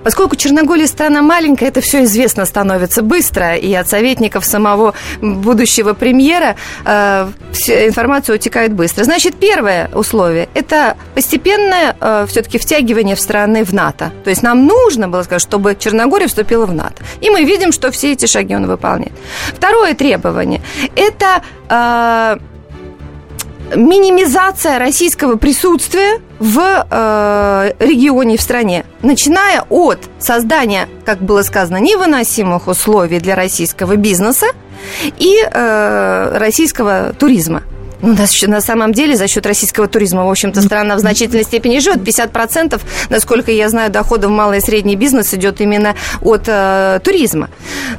Поскольку 0.04 0.36
Черногория 0.36 0.86
страна 0.86 1.22
маленькая, 1.22 1.68
это 1.68 1.80
все 1.80 2.04
известно 2.04 2.44
становится 2.44 3.02
быстро, 3.02 3.56
и 3.56 3.72
от 3.74 3.88
советников 3.88 4.44
самого 4.44 4.94
будущего 5.20 5.94
премьера 5.94 6.56
э, 6.84 7.28
информация 7.68 8.36
утекает 8.36 8.72
быстро. 8.74 9.04
Значит, 9.04 9.34
первое 9.36 9.90
условие– 9.94 10.48
это 10.54 10.96
постепенное 11.14 11.96
э, 11.98 12.26
все-таки 12.28 12.58
втягивание 12.58 13.16
в 13.16 13.20
страны 13.20 13.64
в 13.64 13.72
НАТО. 13.72 14.12
То 14.24 14.30
есть 14.30 14.42
нам 14.42 14.66
нужно 14.66 15.08
было 15.08 15.22
сказать, 15.22 15.42
чтобы 15.42 15.74
Черногория 15.74 16.26
вступила 16.26 16.66
в 16.66 16.74
НАТО. 16.74 17.02
И 17.22 17.30
мы 17.30 17.44
видим, 17.44 17.72
что 17.72 17.90
все 17.90 18.12
эти 18.12 18.26
шаги 18.26 18.54
он 18.54 18.66
выполняет. 18.66 19.12
Второе 19.54 19.94
требование– 19.94 20.60
это… 20.96 21.42
Э, 21.68 22.38
минимизация 23.74 24.78
российского 24.78 25.36
присутствия 25.36 26.20
в 26.38 26.86
э, 26.90 27.72
регионе, 27.78 28.36
в 28.36 28.40
стране, 28.40 28.84
начиная 29.02 29.62
от 29.68 29.98
создания, 30.18 30.88
как 31.04 31.20
было 31.20 31.42
сказано, 31.42 31.78
невыносимых 31.78 32.68
условий 32.68 33.20
для 33.20 33.34
российского 33.34 33.96
бизнеса 33.96 34.46
и 35.18 35.38
э, 35.42 36.38
российского 36.38 37.14
туризма. 37.18 37.62
Ну, 38.02 38.14
на 38.48 38.60
самом 38.60 38.92
деле, 38.92 39.16
за 39.16 39.28
счет 39.28 39.46
российского 39.46 39.88
туризма, 39.88 40.26
в 40.26 40.30
общем-то, 40.30 40.60
страна 40.60 40.96
в 40.96 40.98
значительной 40.98 41.44
степени 41.44 41.78
живет. 41.78 42.00
50%, 42.00 42.78
насколько 43.08 43.50
я 43.50 43.70
знаю, 43.70 43.90
доходов 43.90 44.30
малый 44.30 44.58
и 44.58 44.60
средний 44.60 44.94
бизнес 44.94 45.32
идет 45.32 45.62
именно 45.62 45.94
от 46.20 46.42
э, 46.46 47.00
туризма. 47.02 47.48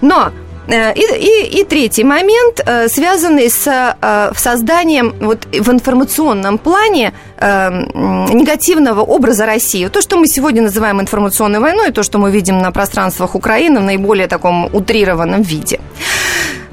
Но 0.02 0.32
и, 0.68 1.02
и, 1.02 1.60
и 1.60 1.64
третий 1.64 2.04
момент, 2.04 2.62
э, 2.66 2.88
связанный 2.88 3.50
с 3.50 3.68
э, 3.68 4.32
созданием 4.36 5.14
вот, 5.20 5.46
в 5.46 5.72
информационном 5.72 6.58
плане 6.58 7.14
негативного 7.38 9.02
образа 9.02 9.46
России. 9.46 9.88
То, 9.88 10.02
что 10.02 10.16
мы 10.16 10.26
сегодня 10.28 10.62
называем 10.62 11.02
информационной 11.02 11.60
войной, 11.60 11.92
то, 11.92 12.02
что 12.02 12.18
мы 12.18 12.32
видим 12.32 12.60
на 12.60 12.72
пространствах 12.72 13.36
Украины 13.36 13.82
в 13.82 13.84
наиболее 13.84 14.28
таком 14.28 14.70
утрированном 14.74 15.42
виде. 15.42 15.82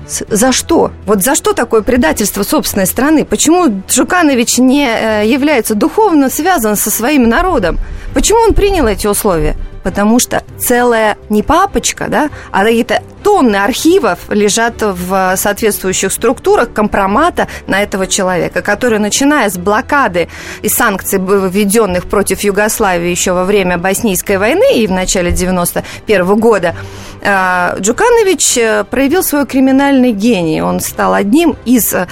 За 0.07 0.53
что? 0.53 0.93
Вот 1.05 1.23
за 1.23 1.35
что 1.35 1.53
такое 1.53 1.83
предательство 1.83 2.45
собственной 2.45 2.87
страны? 2.87 3.25
Почему 3.25 3.83
Жуканович 3.89 4.59
не 4.59 4.85
является 5.27 5.75
духовно 5.75 6.31
связан 6.31 6.77
со 6.77 6.91
своим 6.91 7.29
народом? 7.29 7.79
Почему 8.15 8.39
он 8.41 8.55
принял 8.55 8.87
эти 8.87 9.09
условия? 9.09 9.57
Потому 9.83 10.21
что 10.21 10.45
целая 10.59 11.17
не 11.29 11.43
папочка, 11.43 12.07
да, 12.09 12.31
а 12.53 12.63
какие-то 12.63 13.03
тонны 13.23 13.57
архивов 13.57 14.19
лежат 14.29 14.75
в 14.81 15.37
соответствующих 15.37 16.13
структурах 16.13 16.73
компромата 16.73 17.49
на 17.67 17.83
этого 17.83 18.07
человека, 18.07 18.63
который, 18.63 18.99
начиная 18.99 19.49
с 19.49 19.57
блокады 19.57 20.29
и 20.63 20.69
санкций, 20.69 21.19
введенных 21.19 22.07
против 22.07 22.41
Югославии 22.41 23.09
еще 23.09 23.33
во 23.33 23.45
время 23.45 23.79
Боснийской 23.79 24.39
войны 24.39 24.77
и 24.77 24.87
в 24.87 24.91
начале 24.91 25.31
91 25.31 26.37
года, 26.37 26.75
э, 27.21 27.77
Джуканович 27.81 28.59
э, 28.59 28.85
проявил 28.85 29.23
свой 29.23 29.47
криминальный 29.47 30.13
гений. 30.13 30.63
Он 30.63 30.81
стал 30.81 31.15
одним 31.15 31.57
из 31.65 31.95
э, 31.95 32.07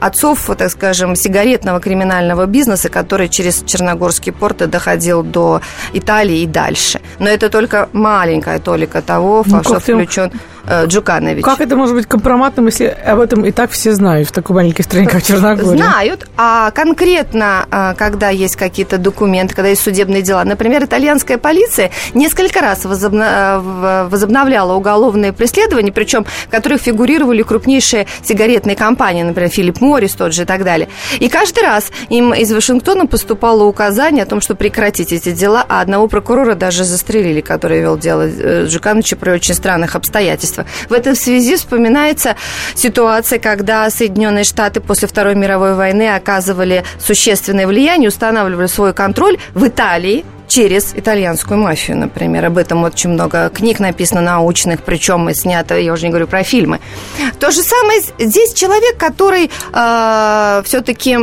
отцов, 0.00 0.50
так 0.56 0.70
скажем, 0.70 1.16
сигаретного 1.16 1.80
криминального 1.80 2.46
бизнеса, 2.46 2.88
который 2.88 3.28
через 3.28 3.62
Черногорские 3.66 4.32
порты 4.32 4.66
доходил 4.66 5.22
до 5.22 5.60
Италии 5.92 6.42
и 6.42 6.46
дальше. 6.46 7.00
Но 7.18 7.28
это 7.28 7.48
только 7.48 7.88
маленькая 7.92 8.58
толика 8.58 9.02
того, 9.02 9.44
ну, 9.46 9.62
что 9.62 9.80
включен 9.80 10.27
Э, 10.68 10.86
Джуканович. 10.86 11.42
Как 11.42 11.60
это 11.60 11.76
может 11.76 11.94
быть 11.94 12.06
компроматным, 12.06 12.66
если 12.66 12.84
об 12.84 13.20
этом 13.20 13.44
и 13.46 13.52
так 13.52 13.70
все 13.70 13.92
знают 13.94 14.28
в 14.28 14.32
такой 14.32 14.56
маленькой 14.56 14.82
стране, 14.82 15.06
как 15.06 15.22
Черногория? 15.22 15.78
Знают, 15.78 16.28
а 16.36 16.70
конкретно, 16.72 17.66
э, 17.70 17.94
когда 17.96 18.28
есть 18.28 18.56
какие-то 18.56 18.98
документы, 18.98 19.54
когда 19.54 19.70
есть 19.70 19.82
судебные 19.82 20.20
дела, 20.20 20.44
например, 20.44 20.84
итальянская 20.84 21.38
полиция 21.38 21.90
несколько 22.12 22.60
раз 22.60 22.84
э, 22.84 22.88
возобновляла 24.10 24.74
уголовные 24.74 25.32
преследования, 25.32 25.90
причем 25.90 26.24
в 26.24 26.50
которых 26.50 26.82
фигурировали 26.82 27.42
крупнейшие 27.42 28.06
сигаретные 28.22 28.76
компании, 28.76 29.22
например, 29.22 29.48
Филипп 29.48 29.80
Моррис 29.80 30.12
тот 30.12 30.34
же 30.34 30.42
и 30.42 30.44
так 30.44 30.64
далее. 30.64 30.88
И 31.18 31.30
каждый 31.30 31.62
раз 31.62 31.90
им 32.10 32.34
из 32.34 32.52
Вашингтона 32.52 33.06
поступало 33.06 33.64
указание 33.64 34.24
о 34.24 34.26
том, 34.26 34.42
что 34.42 34.54
прекратить 34.54 35.12
эти 35.12 35.32
дела, 35.32 35.64
а 35.66 35.80
одного 35.80 36.08
прокурора 36.08 36.54
даже 36.54 36.84
застрелили, 36.84 37.40
который 37.40 37.80
вел 37.80 37.96
дело 37.96 38.28
Джукановича 38.66 39.16
при 39.16 39.30
очень 39.30 39.54
странных 39.54 39.96
обстоятельствах 39.96 40.17
государства. 40.18 40.66
В 40.88 40.92
этой 40.92 41.16
связи 41.16 41.56
вспоминается 41.56 42.36
ситуация, 42.74 43.38
когда 43.38 43.88
Соединенные 43.90 44.44
Штаты 44.44 44.80
после 44.80 45.08
Второй 45.08 45.34
мировой 45.34 45.74
войны 45.74 46.14
оказывали 46.14 46.84
существенное 46.98 47.66
влияние, 47.66 48.08
устанавливали 48.08 48.66
свой 48.66 48.92
контроль 48.92 49.38
в 49.54 49.66
Италии, 49.66 50.24
через 50.48 50.94
итальянскую 50.94 51.60
мафию, 51.60 51.98
например. 51.98 52.46
Об 52.46 52.56
этом 52.56 52.82
очень 52.82 53.10
много 53.10 53.50
книг 53.50 53.80
написано 53.80 54.22
научных, 54.22 54.82
причем 54.82 55.28
и 55.28 55.34
снято, 55.34 55.78
я 55.78 55.92
уже 55.92 56.06
не 56.06 56.08
говорю 56.08 56.26
про 56.26 56.42
фильмы. 56.42 56.80
То 57.38 57.50
же 57.50 57.60
самое 57.60 58.00
здесь 58.18 58.54
человек, 58.54 58.96
который 58.96 59.50
э, 59.74 60.62
все-таки 60.64 61.18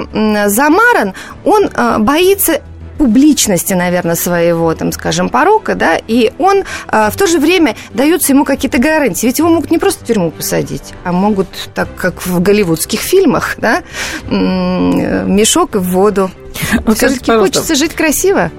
замаран, 0.46 1.16
он 1.44 1.70
э, 1.74 1.98
боится 1.98 2.62
публичности, 2.98 3.74
наверное, 3.74 4.16
своего, 4.16 4.74
там, 4.74 4.92
скажем, 4.92 5.30
порока, 5.30 5.76
да, 5.76 5.98
и 6.08 6.32
он 6.38 6.64
э, 6.92 7.10
в 7.12 7.16
то 7.18 7.28
же 7.28 7.40
время 7.40 7.76
дается 7.92 8.34
ему 8.34 8.46
какие-то 8.46 8.78
гарантии. 8.78 9.26
Ведь 9.26 9.40
его 9.40 9.50
могут 9.50 9.72
не 9.72 9.78
просто 9.78 10.04
в 10.04 10.08
тюрьму 10.08 10.32
посадить, 10.32 10.94
а 11.04 11.12
могут, 11.12 11.48
так 11.74 11.88
как 11.96 12.26
в 12.26 12.42
голливудских 12.42 13.00
фильмах, 13.00 13.56
да, 13.58 13.84
мешок 14.30 15.76
и 15.76 15.80
в 15.80 15.84
воду. 15.84 16.32
Ну, 16.86 16.94
Все-таки 16.96 17.32
хочется 17.32 17.76
жить 17.76 17.94
красиво. 17.94 18.52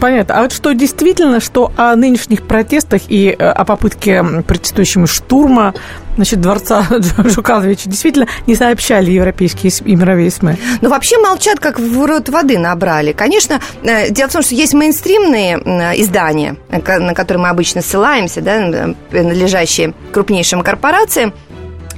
Понятно. 0.00 0.38
А 0.38 0.42
вот 0.42 0.52
что 0.52 0.72
действительно, 0.72 1.40
что 1.40 1.72
о 1.76 1.96
нынешних 1.96 2.42
протестах 2.42 3.02
и 3.08 3.28
э, 3.28 3.44
о 3.44 3.64
попытке 3.64 4.22
протестующими 4.46 5.06
штурма 5.06 5.74
значит, 6.16 6.40
дворца 6.40 6.86
Жукановича 7.24 7.90
действительно 7.90 8.26
не 8.46 8.54
сообщали 8.54 9.10
европейские 9.10 9.72
и 9.84 9.94
мировые 9.94 10.30
СМИ? 10.30 10.56
Ну, 10.80 10.88
вообще 10.88 11.18
молчат, 11.18 11.60
как 11.60 11.78
в 11.78 12.04
рот 12.04 12.28
воды 12.28 12.58
набрали. 12.58 13.12
Конечно, 13.12 13.60
э, 13.82 14.10
дело 14.10 14.28
в 14.28 14.32
том, 14.32 14.42
что 14.42 14.54
есть 14.54 14.74
мейнстримные 14.74 15.56
издания, 16.00 16.56
на 16.70 17.14
которые 17.14 17.42
мы 17.42 17.48
обычно 17.48 17.82
ссылаемся, 17.82 18.40
да, 18.40 18.94
принадлежащие 19.10 19.94
крупнейшим 20.12 20.62
корпорациям, 20.62 21.32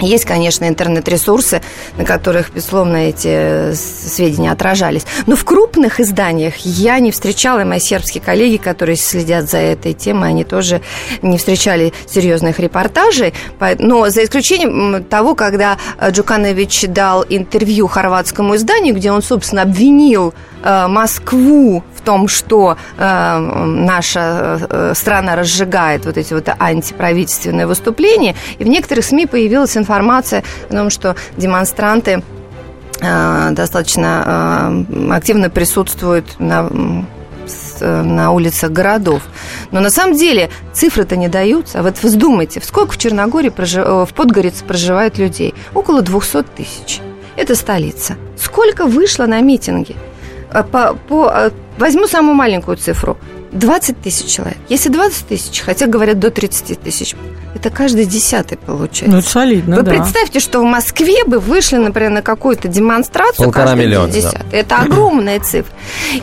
есть, 0.00 0.24
конечно, 0.24 0.68
интернет-ресурсы, 0.68 1.62
на 1.96 2.04
которых, 2.04 2.52
безусловно, 2.52 2.96
эти 3.08 3.74
сведения 3.74 4.52
отражались. 4.52 5.06
Но 5.26 5.36
в 5.36 5.44
крупных 5.44 6.00
изданиях 6.00 6.56
я 6.58 6.98
не 6.98 7.10
встречала, 7.10 7.60
и 7.60 7.64
мои 7.64 7.80
сербские 7.80 8.22
коллеги, 8.22 8.56
которые 8.58 8.96
следят 8.96 9.48
за 9.48 9.58
этой 9.58 9.94
темой, 9.94 10.30
они 10.30 10.44
тоже 10.44 10.82
не 11.22 11.38
встречали 11.38 11.92
серьезных 12.06 12.58
репортажей. 12.58 13.32
Но 13.78 14.08
за 14.10 14.24
исключением 14.24 15.04
того, 15.04 15.34
когда 15.34 15.78
Джуканович 16.02 16.86
дал 16.88 17.24
интервью 17.28 17.86
хорватскому 17.86 18.56
изданию, 18.56 18.94
где 18.94 19.10
он, 19.10 19.22
собственно, 19.22 19.62
обвинил 19.62 20.34
Э, 20.55 20.55
Москву 20.62 21.84
в 21.94 22.00
том, 22.00 22.28
что 22.28 22.76
э, 22.96 23.38
наша 23.38 24.58
э, 24.68 24.92
страна 24.94 25.36
разжигает 25.36 26.06
вот 26.06 26.16
эти 26.16 26.34
вот 26.34 26.48
антиправительственные 26.58 27.66
выступления. 27.66 28.34
И 28.58 28.64
в 28.64 28.68
некоторых 28.68 29.04
СМИ 29.04 29.26
появилась 29.26 29.76
информация 29.76 30.44
о 30.70 30.74
том, 30.74 30.90
что 30.90 31.16
демонстранты 31.36 32.22
достаточно 33.50 34.86
активно 35.10 35.50
присутствуют 35.50 36.40
на 36.40 36.70
на 37.80 38.32
улицах 38.32 38.70
городов. 38.70 39.22
Но 39.70 39.80
на 39.80 39.90
самом 39.90 40.16
деле 40.16 40.50
цифры-то 40.72 41.16
не 41.16 41.28
даются. 41.28 41.80
А 41.80 41.82
вот 41.82 42.02
вы 42.02 42.08
вздумайте, 42.08 42.60
сколько 42.64 42.92
в 42.92 42.98
Черногории, 42.98 43.52
в 43.54 44.14
Подгорице 44.14 44.64
проживает 44.64 45.18
людей? 45.18 45.54
Около 45.74 46.02
200 46.02 46.42
тысяч. 46.56 47.00
Это 47.36 47.54
столица. 47.54 48.16
Сколько 48.38 48.86
вышло 48.86 49.26
на 49.26 49.40
митинги? 49.40 49.94
А, 50.56 50.62
по, 50.62 50.94
по, 51.08 51.28
а, 51.28 51.50
возьму 51.76 52.06
самую 52.06 52.34
маленькую 52.34 52.78
цифру. 52.78 53.18
20 53.52 54.00
тысяч 54.00 54.26
человек. 54.26 54.56
Если 54.70 54.88
20 54.88 55.26
тысяч, 55.28 55.60
хотя 55.60 55.86
говорят 55.86 56.18
до 56.18 56.30
30 56.30 56.80
тысяч, 56.80 57.14
это 57.54 57.68
каждый 57.68 58.06
десятый 58.06 58.56
получается. 58.56 59.12
Ну, 59.12 59.18
это 59.18 59.28
солидно, 59.28 59.76
Вы 59.76 59.82
да. 59.82 59.90
представьте, 59.90 60.40
что 60.40 60.60
в 60.60 60.64
Москве 60.64 61.24
бы 61.26 61.40
вышли, 61.40 61.76
например, 61.76 62.10
на 62.10 62.22
какую-то 62.22 62.68
демонстрацию 62.68 63.44
Полтора 63.44 63.66
каждый 63.66 63.84
миллиона, 63.84 64.10
десятый. 64.10 64.46
Да. 64.50 64.56
Это 64.56 64.78
огромная 64.78 65.40
цифра. 65.40 65.74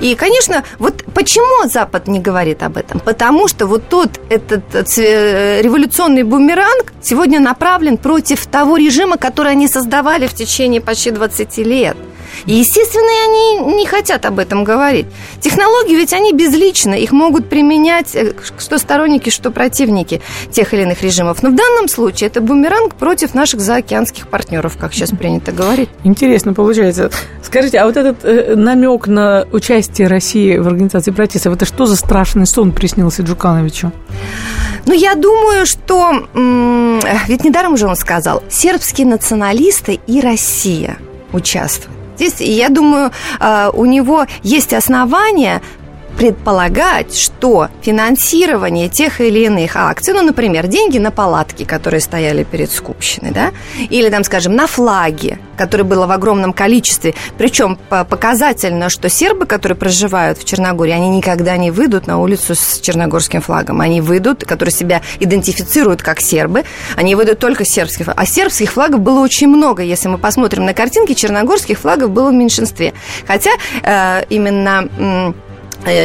И, 0.01 0.15
конечно, 0.15 0.63
вот 0.79 1.03
почему 1.13 1.69
Запад 1.69 2.07
не 2.07 2.19
говорит 2.19 2.63
об 2.63 2.77
этом? 2.77 2.99
Потому 2.99 3.47
что 3.47 3.67
вот 3.67 3.87
тот 3.87 4.19
этот 4.29 4.97
э, 4.97 5.61
революционный 5.61 6.23
бумеранг 6.23 6.91
сегодня 7.03 7.39
направлен 7.39 7.97
против 7.97 8.47
того 8.47 8.77
режима, 8.77 9.17
который 9.17 9.51
они 9.51 9.67
создавали 9.67 10.25
в 10.25 10.33
течение 10.33 10.81
почти 10.81 11.11
20 11.11 11.57
лет. 11.59 11.97
И, 12.45 12.53
естественно, 12.53 13.07
они 13.27 13.75
не 13.77 13.85
хотят 13.85 14.25
об 14.25 14.39
этом 14.39 14.63
говорить. 14.63 15.05
Технологии 15.39 15.95
ведь 15.95 16.13
они 16.13 16.33
безличны, 16.33 16.95
их 16.95 17.11
могут 17.11 17.49
применять 17.49 18.15
э, 18.15 18.33
что 18.57 18.77
сторонники, 18.77 19.29
что 19.29 19.51
противники 19.51 20.21
тех 20.51 20.73
или 20.73 20.83
иных 20.83 21.01
режимов. 21.01 21.43
Но 21.43 21.49
в 21.49 21.55
данном 21.55 21.87
случае 21.87 22.27
это 22.27 22.41
бумеранг 22.41 22.95
против 22.95 23.33
наших 23.33 23.59
заокеанских 23.61 24.27
партнеров, 24.27 24.77
как 24.79 24.93
сейчас 24.93 25.11
принято 25.11 25.51
говорить. 25.51 25.89
Интересно 26.03 26.53
получается. 26.53 27.11
Скажите, 27.41 27.79
а 27.79 27.85
вот 27.85 27.97
этот 27.97 28.23
э, 28.23 28.55
намек 28.55 29.07
на 29.07 29.45
участие 29.51 30.07
России 30.07 30.57
в 30.57 30.67
организации 30.67 31.11
протестов, 31.11 31.55
это 31.55 31.65
что 31.65 31.85
за 31.85 31.95
страшный 31.95 32.45
сон 32.45 32.71
приснился 32.71 33.21
Джукановичу? 33.23 33.91
Ну, 34.85 34.93
я 34.93 35.15
думаю, 35.15 35.65
что... 35.65 36.11
Ведь 37.27 37.43
недаром 37.43 37.77
же 37.77 37.87
он 37.87 37.95
сказал, 37.95 38.43
сербские 38.49 39.07
националисты 39.07 39.99
и 40.07 40.19
Россия 40.19 40.97
участвуют. 41.31 42.02
Здесь, 42.15 42.39
я 42.39 42.69
думаю, 42.69 43.11
а, 43.39 43.69
у 43.73 43.85
него 43.85 44.25
есть 44.43 44.73
основания 44.73 45.61
предполагать, 46.17 47.15
что 47.17 47.69
финансирование 47.81 48.89
тех 48.89 49.21
или 49.21 49.45
иных 49.45 49.75
акций, 49.75 50.13
ну, 50.13 50.21
например, 50.21 50.67
деньги 50.67 50.97
на 50.97 51.11
палатки, 51.11 51.63
которые 51.63 52.01
стояли 52.01 52.43
перед 52.43 52.71
Скупщиной, 52.71 53.31
да, 53.31 53.51
или, 53.89 54.09
там, 54.09 54.23
скажем, 54.23 54.55
на 54.55 54.67
флаги, 54.67 55.39
которые 55.57 55.85
было 55.85 56.07
в 56.07 56.11
огромном 56.11 56.53
количестве, 56.53 57.13
причем 57.37 57.77
показательно, 57.89 58.89
что 58.89 59.09
сербы, 59.09 59.45
которые 59.45 59.75
проживают 59.75 60.37
в 60.37 60.45
Черногории, 60.45 60.91
они 60.91 61.09
никогда 61.09 61.57
не 61.57 61.71
выйдут 61.71 62.07
на 62.07 62.19
улицу 62.19 62.55
с 62.55 62.79
черногорским 62.79 63.41
флагом. 63.41 63.81
Они 63.81 64.01
выйдут, 64.01 64.43
которые 64.45 64.73
себя 64.73 65.01
идентифицируют 65.19 66.01
как 66.01 66.21
сербы, 66.21 66.63
они 66.95 67.15
выйдут 67.15 67.39
только 67.39 67.65
сербских 67.65 68.07
А 68.15 68.25
сербских 68.25 68.71
флагов 68.73 68.99
было 68.99 69.19
очень 69.19 69.47
много. 69.47 69.83
Если 69.83 70.07
мы 70.07 70.17
посмотрим 70.17 70.65
на 70.65 70.73
картинки, 70.73 71.13
черногорских 71.13 71.79
флагов 71.79 72.11
было 72.11 72.29
в 72.29 72.33
меньшинстве. 72.33 72.93
Хотя 73.27 73.51
э, 73.83 74.25
именно 74.29 75.33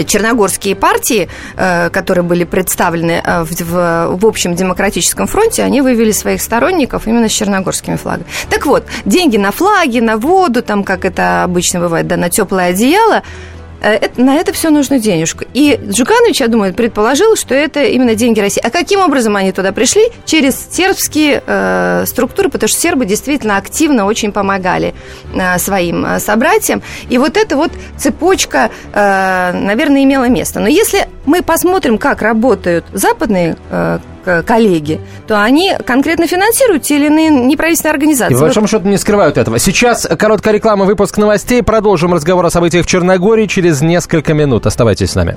черногорские 0.04 0.74
партии, 0.74 1.28
э, 1.56 1.90
которые 1.90 2.24
были 2.24 2.44
представлены 2.44 3.22
э, 3.24 3.44
в, 3.44 4.16
в, 4.16 4.26
общем 4.26 4.54
демократическом 4.54 5.26
фронте, 5.26 5.62
они 5.62 5.80
вывели 5.80 6.12
своих 6.12 6.42
сторонников 6.42 7.06
именно 7.06 7.28
с 7.28 7.32
черногорскими 7.32 7.96
флагами. 7.96 8.26
Так 8.50 8.66
вот, 8.66 8.84
деньги 9.04 9.36
на 9.36 9.50
флаги, 9.50 10.00
на 10.00 10.16
воду, 10.16 10.62
там, 10.62 10.84
как 10.84 11.04
это 11.04 11.44
обычно 11.44 11.80
бывает, 11.80 12.06
да, 12.06 12.16
на 12.16 12.30
теплое 12.30 12.70
одеяло– 12.70 13.22
Э, 13.32 13.57
это, 13.86 14.20
на 14.20 14.36
это 14.36 14.52
все 14.52 14.70
нужно 14.70 14.98
денежку. 14.98 15.44
И 15.54 15.78
Джуканович, 15.88 16.40
я 16.40 16.48
думаю, 16.48 16.74
предположил, 16.74 17.36
что 17.36 17.54
это 17.54 17.84
именно 17.84 18.14
деньги 18.14 18.40
России. 18.40 18.60
А 18.64 18.70
каким 18.70 19.00
образом 19.00 19.36
они 19.36 19.52
туда 19.52 19.72
пришли? 19.72 20.02
Через 20.24 20.68
сербские 20.70 21.42
э, 21.46 22.04
структуры, 22.06 22.48
потому 22.48 22.68
что 22.68 22.80
сербы 22.80 23.06
действительно 23.06 23.56
активно 23.56 24.06
очень 24.06 24.32
помогали 24.32 24.94
э, 25.34 25.58
своим 25.58 26.04
э, 26.04 26.20
собратьям. 26.20 26.82
И 27.08 27.18
вот 27.18 27.36
эта 27.36 27.56
вот 27.56 27.72
цепочка, 27.96 28.70
э, 28.92 29.52
наверное, 29.52 30.04
имела 30.04 30.28
место. 30.28 30.60
Но 30.60 30.68
если 30.68 31.08
мы 31.26 31.42
посмотрим, 31.42 31.98
как 31.98 32.22
работают 32.22 32.84
западные 32.92 33.56
э, 33.70 33.98
коллеги, 34.46 35.00
то 35.26 35.42
они 35.42 35.74
конкретно 35.86 36.26
финансируют 36.26 36.82
те 36.82 36.96
или 36.96 37.06
иные 37.06 37.30
неправительственные 37.30 37.92
организации. 37.92 38.34
И 38.34 38.36
по 38.36 38.42
большому 38.42 38.66
счету 38.68 38.88
не 38.88 38.98
скрывают 38.98 39.36
этого. 39.36 39.58
Сейчас 39.58 40.06
короткая 40.18 40.54
реклама, 40.54 40.84
выпуск 40.84 41.16
новостей. 41.18 41.62
Продолжим 41.62 42.14
разговор 42.14 42.46
о 42.46 42.50
событиях 42.50 42.86
в 42.86 42.88
Черногории 42.88 43.46
через 43.46 43.80
несколько 43.80 44.34
минут. 44.34 44.66
Оставайтесь 44.66 45.10
с 45.10 45.14
нами. 45.14 45.36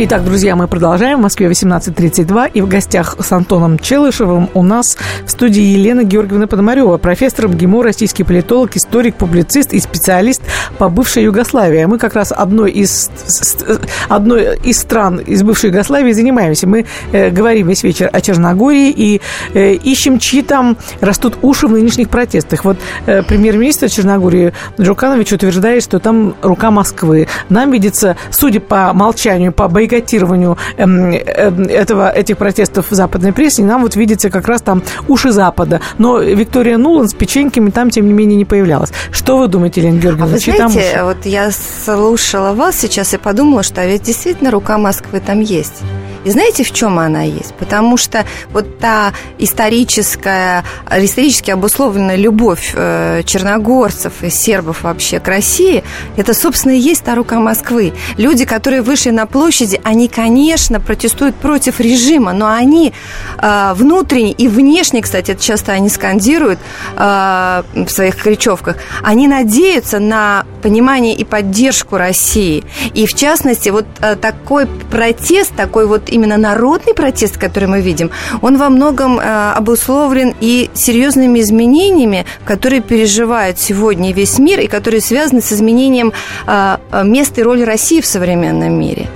Итак, 0.00 0.24
друзья, 0.24 0.54
мы 0.54 0.68
продолжаем. 0.68 1.18
В 1.18 1.22
Москве 1.22 1.48
18.32. 1.48 2.52
И 2.54 2.60
в 2.60 2.68
гостях 2.68 3.16
с 3.18 3.32
Антоном 3.32 3.80
Челышевым 3.80 4.48
у 4.54 4.62
нас 4.62 4.96
в 5.26 5.28
студии 5.28 5.60
Елена 5.60 6.04
Георгиевна 6.04 6.46
Пономарева, 6.46 6.98
профессор 6.98 7.48
МГИМО, 7.48 7.82
российский 7.82 8.22
политолог, 8.22 8.76
историк, 8.76 9.16
публицист 9.16 9.72
и 9.72 9.80
специалист 9.80 10.40
по 10.78 10.88
бывшей 10.88 11.24
Югославии. 11.24 11.84
Мы 11.86 11.98
как 11.98 12.14
раз 12.14 12.30
одной 12.30 12.70
из, 12.70 13.10
одной 14.08 14.58
из 14.58 14.78
стран 14.78 15.18
из 15.18 15.42
бывшей 15.42 15.70
Югославии 15.70 16.12
занимаемся. 16.12 16.68
Мы 16.68 16.86
э, 17.10 17.30
говорим 17.30 17.66
весь 17.66 17.82
вечер 17.82 18.08
о 18.12 18.20
Черногории 18.20 18.90
и 18.90 19.20
э, 19.52 19.72
ищем, 19.72 20.20
чьи 20.20 20.42
там 20.42 20.76
растут 21.00 21.38
уши 21.42 21.66
в 21.66 21.72
нынешних 21.72 22.08
протестах. 22.08 22.64
Вот 22.64 22.78
э, 23.06 23.24
премьер-министр 23.24 23.88
Черногории 23.88 24.52
Джуканович 24.80 25.32
утверждает, 25.32 25.82
что 25.82 25.98
там 25.98 26.36
рука 26.40 26.70
Москвы. 26.70 27.26
Нам 27.48 27.72
видится, 27.72 28.16
судя 28.30 28.60
по 28.60 28.92
молчанию, 28.92 29.52
по 29.52 29.66
бойкоту 29.66 29.87
бойкотированию 29.88 30.56
эм, 30.76 31.12
эм, 31.12 31.62
этого, 31.62 32.10
этих 32.10 32.36
протестов 32.36 32.90
в 32.90 32.94
западной 32.94 33.32
прессе, 33.32 33.62
нам 33.62 33.82
вот 33.82 33.96
видится 33.96 34.30
как 34.30 34.46
раз 34.48 34.62
там 34.62 34.82
уши 35.08 35.32
Запада. 35.32 35.80
Но 35.98 36.18
Виктория 36.18 36.78
Нулан 36.78 37.08
с 37.08 37.14
печеньками 37.14 37.70
там, 37.70 37.90
тем 37.90 38.06
не 38.06 38.12
менее, 38.12 38.36
не 38.36 38.44
появлялась. 38.44 38.92
Что 39.10 39.38
вы 39.38 39.48
думаете, 39.48 39.80
Елена 39.80 39.98
Георгиевна? 39.98 40.24
А 40.24 40.28
вы 40.28 40.38
знаете, 40.38 41.02
вот 41.02 41.26
я 41.26 41.50
слушала 41.84 42.52
вас 42.52 42.76
сейчас 42.78 43.14
и 43.14 43.18
подумала, 43.18 43.62
что 43.62 43.84
ведь 43.84 44.02
действительно 44.02 44.50
рука 44.50 44.78
Москвы 44.78 45.20
там 45.20 45.40
есть. 45.40 45.82
И 46.24 46.30
знаете, 46.30 46.64
в 46.64 46.72
чем 46.72 46.98
она 46.98 47.22
есть? 47.22 47.54
Потому 47.54 47.96
что 47.96 48.24
вот 48.52 48.78
та 48.78 49.12
историческая, 49.38 50.64
исторически 50.90 51.50
обусловленная 51.50 52.16
любовь 52.16 52.72
э, 52.74 53.22
черногорцев 53.24 54.22
и 54.22 54.30
сербов 54.30 54.82
вообще 54.82 55.20
к 55.20 55.28
России, 55.28 55.84
это, 56.16 56.34
собственно, 56.34 56.72
и 56.72 56.78
есть 56.78 57.04
та 57.04 57.14
рука 57.14 57.38
Москвы. 57.38 57.92
Люди, 58.16 58.44
которые 58.44 58.82
вышли 58.82 59.10
на 59.10 59.26
площади, 59.26 59.80
они, 59.84 60.08
конечно, 60.08 60.80
протестуют 60.80 61.36
против 61.36 61.80
режима, 61.80 62.32
но 62.32 62.48
они 62.48 62.92
э, 63.40 63.72
внутренне 63.74 64.32
и 64.32 64.48
внешне, 64.48 65.02
кстати, 65.02 65.32
это 65.32 65.42
часто 65.42 65.72
они 65.72 65.88
скандируют 65.88 66.58
э, 66.96 67.62
в 67.74 67.88
своих 67.88 68.16
кричевках, 68.16 68.76
они 69.02 69.28
надеются 69.28 69.98
на 69.98 70.44
понимание 70.62 71.14
и 71.14 71.24
поддержку 71.24 71.96
России. 71.96 72.64
И, 72.94 73.06
в 73.06 73.14
частности, 73.14 73.68
вот 73.68 73.86
такой 74.20 74.66
протест, 74.66 75.54
такой 75.54 75.86
вот 75.86 76.07
именно 76.08 76.36
народный 76.36 76.94
протест, 76.94 77.38
который 77.38 77.68
мы 77.68 77.80
видим, 77.80 78.10
он 78.42 78.56
во 78.56 78.68
многом 78.68 79.18
э, 79.18 79.52
обусловлен 79.52 80.34
и 80.40 80.70
серьезными 80.74 81.40
изменениями, 81.40 82.24
которые 82.44 82.80
переживает 82.80 83.58
сегодня 83.58 84.12
весь 84.12 84.38
мир 84.38 84.60
и 84.60 84.66
которые 84.66 85.00
связаны 85.00 85.40
с 85.40 85.52
изменением 85.52 86.12
э, 86.46 86.76
места 87.04 87.40
и 87.40 87.44
роли 87.44 87.62
России 87.62 88.00
в 88.00 88.06
современном 88.06 88.72
мире. 88.72 89.08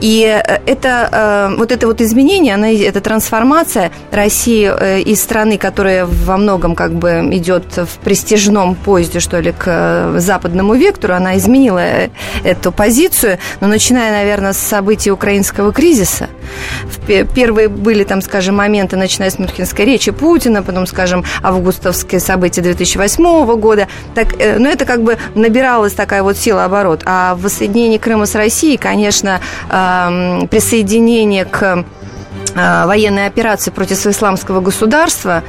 И 0.00 0.24
э, 0.24 0.58
это, 0.66 1.54
вот 1.58 1.72
это 1.72 1.86
вот 1.86 2.00
изменение, 2.00 2.54
она, 2.54 2.70
эта 2.70 3.00
трансформация 3.00 3.90
России 4.10 5.02
из 5.02 5.20
страны, 5.20 5.58
которая 5.58 6.06
во 6.06 6.36
многом 6.36 6.74
как 6.74 6.94
бы 6.94 7.28
идет 7.32 7.76
в 7.76 7.98
престижном 8.02 8.74
поезде, 8.74 9.20
что 9.20 9.40
ли, 9.40 9.52
к 9.52 10.14
западному 10.16 10.74
вектору, 10.74 11.14
она 11.14 11.36
изменила 11.36 11.82
эту 12.44 12.72
позицию, 12.72 13.38
но 13.60 13.68
начиная, 13.68 14.12
наверное, 14.12 14.52
с 14.52 14.58
событий 14.58 15.10
украинского 15.10 15.72
кризиса, 15.72 16.28
Первые 17.06 17.68
были, 17.68 18.04
там, 18.04 18.22
скажем, 18.22 18.56
моменты, 18.56 18.96
начиная 18.96 19.30
с 19.30 19.38
Мюнхенской 19.38 19.84
речи 19.84 20.12
Путина, 20.12 20.62
потом, 20.62 20.86
скажем, 20.86 21.24
августовские 21.42 22.20
события 22.20 22.60
2008 22.60 23.56
года. 23.56 23.88
Так, 24.14 24.40
э, 24.40 24.58
но 24.58 24.68
это 24.68 24.84
как 24.84 25.02
бы 25.02 25.18
набиралась 25.34 25.92
такая 25.92 26.22
вот 26.22 26.36
сила 26.36 26.64
оборот. 26.64 27.02
А 27.06 27.34
в 27.34 27.42
воссоединении 27.42 27.98
Крыма 27.98 28.26
с 28.26 28.34
Россией, 28.34 28.76
конечно, 28.76 29.40
присоединение 29.68 31.44
к 31.44 31.84
э, 32.54 32.86
военной 32.86 33.26
операции 33.26 33.70
против 33.70 34.06
исламского 34.06 34.60
государства, 34.60 35.42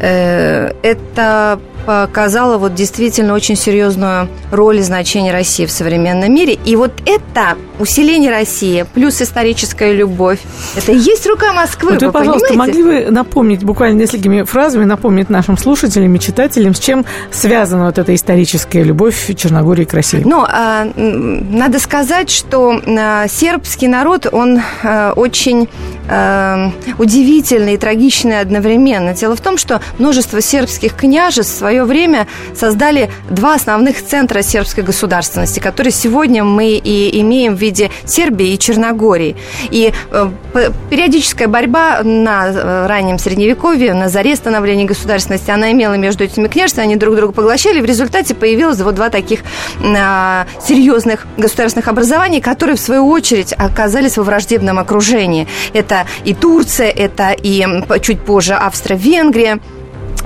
э, 0.00 0.72
это 0.82 1.60
показала 1.86 2.58
вот 2.58 2.74
действительно 2.74 3.34
очень 3.34 3.56
серьезную 3.56 4.28
роль 4.50 4.78
и 4.78 4.82
значение 4.82 5.32
России 5.32 5.66
в 5.66 5.72
современном 5.72 6.32
мире. 6.32 6.58
И 6.64 6.76
вот 6.76 6.92
это 7.06 7.56
усиление 7.78 8.30
России 8.30 8.86
плюс 8.94 9.20
историческая 9.20 9.92
любовь, 9.92 10.38
это 10.76 10.92
и 10.92 10.96
есть 10.96 11.26
рука 11.26 11.52
Москвы. 11.52 11.92
Вот 11.92 12.00
вы, 12.00 12.06
вы 12.06 12.12
пожалуйста, 12.12 12.48
понимаете? 12.48 12.78
могли 12.78 13.04
бы 13.04 13.10
напомнить 13.10 13.64
буквально 13.64 13.98
несколькими 14.00 14.42
фразами, 14.42 14.84
напомнить 14.84 15.30
нашим 15.30 15.58
слушателям 15.58 16.14
и 16.14 16.20
читателям, 16.20 16.74
с 16.74 16.78
чем 16.78 17.04
связана 17.30 17.86
вот 17.86 17.98
эта 17.98 18.14
историческая 18.14 18.82
любовь 18.82 19.30
Черногории 19.36 19.84
к 19.84 19.94
России? 19.94 20.22
Ну, 20.24 20.44
а, 20.46 20.86
надо 20.96 21.78
сказать, 21.78 22.30
что 22.30 22.80
а, 22.86 23.26
сербский 23.28 23.88
народ, 23.88 24.26
он 24.30 24.60
а, 24.82 25.12
очень 25.16 25.68
удивительный 26.98 27.74
и 27.74 27.76
трагичный 27.76 28.40
одновременно. 28.40 29.14
Дело 29.14 29.36
в 29.36 29.40
том, 29.40 29.56
что 29.56 29.80
множество 29.98 30.40
сербских 30.40 30.94
княжеств 30.94 31.62
свое 31.72 31.84
время 31.84 32.26
создали 32.54 33.10
два 33.30 33.54
основных 33.54 34.04
центра 34.04 34.42
сербской 34.42 34.84
государственности, 34.84 35.58
которые 35.58 35.90
сегодня 35.90 36.44
мы 36.44 36.72
и 36.72 37.18
имеем 37.22 37.56
в 37.56 37.58
виде 37.58 37.90
Сербии 38.04 38.52
и 38.52 38.58
Черногории. 38.58 39.36
И 39.70 39.90
э, 40.10 40.30
периодическая 40.90 41.48
борьба 41.48 42.02
на 42.02 42.48
э, 42.48 42.86
раннем 42.86 43.18
Средневековье, 43.18 43.94
на 43.94 44.10
заре 44.10 44.36
становления 44.36 44.84
государственности, 44.84 45.50
она 45.50 45.72
имела 45.72 45.94
между 45.94 46.24
этими 46.24 46.46
княжествами, 46.46 46.88
они 46.88 46.96
друг 46.96 47.16
друга 47.16 47.32
поглощали, 47.32 47.80
в 47.80 47.86
результате 47.86 48.34
появилось 48.34 48.78
вот 48.82 48.94
два 48.94 49.08
таких 49.08 49.40
а, 49.96 50.46
серьезных 50.60 51.26
государственных 51.38 51.88
образования, 51.88 52.42
которые, 52.42 52.76
в 52.76 52.80
свою 52.80 53.08
очередь, 53.08 53.54
оказались 53.54 54.18
во 54.18 54.24
враждебном 54.24 54.78
окружении. 54.78 55.48
Это 55.72 56.04
и 56.26 56.34
Турция, 56.34 56.90
это 56.90 57.30
и 57.30 57.66
чуть 58.02 58.20
позже 58.20 58.52
Австро-Венгрия 58.52 59.58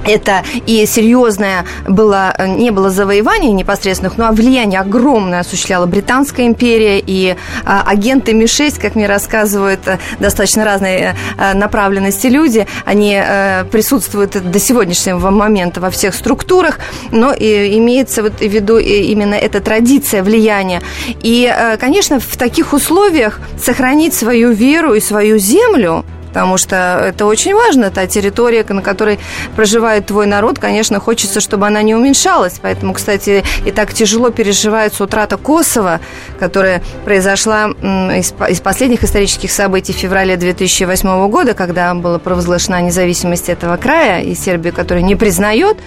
это 0.04 0.44
и 0.66 0.84
серьезное 0.86 1.64
было, 1.86 2.34
не 2.46 2.70
было 2.70 2.90
завоеваний 2.90 3.52
непосредственных, 3.52 4.18
но 4.18 4.30
влияние 4.32 4.80
огромное 4.80 5.40
осуществляла 5.40 5.86
Британская 5.86 6.46
империя, 6.46 7.02
и 7.04 7.36
а, 7.64 7.82
агенты 7.86 8.32
Ми-6, 8.32 8.80
как 8.80 8.94
мне 8.94 9.06
рассказывают 9.06 9.80
э, 9.86 9.98
достаточно 10.18 10.64
разные 10.64 11.16
а, 11.38 11.54
направленности 11.54 12.26
люди, 12.26 12.66
они 12.84 13.16
а, 13.16 13.64
присутствуют 13.64 14.32
до 14.50 14.58
сегодняшнего 14.58 15.30
момента 15.30 15.80
во 15.80 15.90
всех 15.90 16.14
структурах, 16.14 16.78
но 17.10 17.32
и 17.32 17.76
имеется 17.78 18.22
вот 18.22 18.40
в 18.40 18.46
виду 18.46 18.78
именно 18.78 19.34
эта 19.34 19.60
традиция 19.60 20.22
влияния. 20.22 20.82
И, 21.22 21.52
конечно, 21.80 22.20
в 22.20 22.36
таких 22.36 22.72
условиях 22.72 23.40
сохранить 23.62 24.14
свою 24.14 24.52
веру 24.52 24.94
и 24.94 25.00
свою 25.00 25.38
землю– 25.38 26.04
потому 26.26 26.58
что 26.58 27.00
это 27.02 27.24
очень 27.26 27.54
важно, 27.54 27.90
та 27.90 28.06
территория, 28.06 28.64
на 28.68 28.82
которой 28.82 29.18
проживает 29.54 30.06
твой 30.06 30.26
народ, 30.26 30.58
конечно, 30.58 31.00
хочется, 31.00 31.40
чтобы 31.40 31.66
она 31.66 31.82
не 31.82 31.94
уменьшалась, 31.94 32.58
поэтому, 32.60 32.92
кстати, 32.92 33.44
и 33.64 33.70
так 33.70 33.94
тяжело 33.94 34.30
переживается 34.30 35.04
утрата 35.04 35.36
Косово, 35.36 36.00
которая 36.38 36.82
произошла 37.04 37.70
из, 37.70 38.34
из 38.50 38.60
последних 38.60 39.02
исторических 39.04 39.50
событий 39.50 39.92
в 39.92 39.96
феврале 39.96 40.36
2008 40.36 41.28
года, 41.30 41.54
когда 41.54 41.94
была 41.94 42.18
провозглашена 42.18 42.82
независимость 42.82 43.48
этого 43.48 43.76
края, 43.76 44.20
и 44.20 44.34
Сербия, 44.34 44.72
которая 44.72 45.04
не 45.04 45.16
признает, 45.16 45.78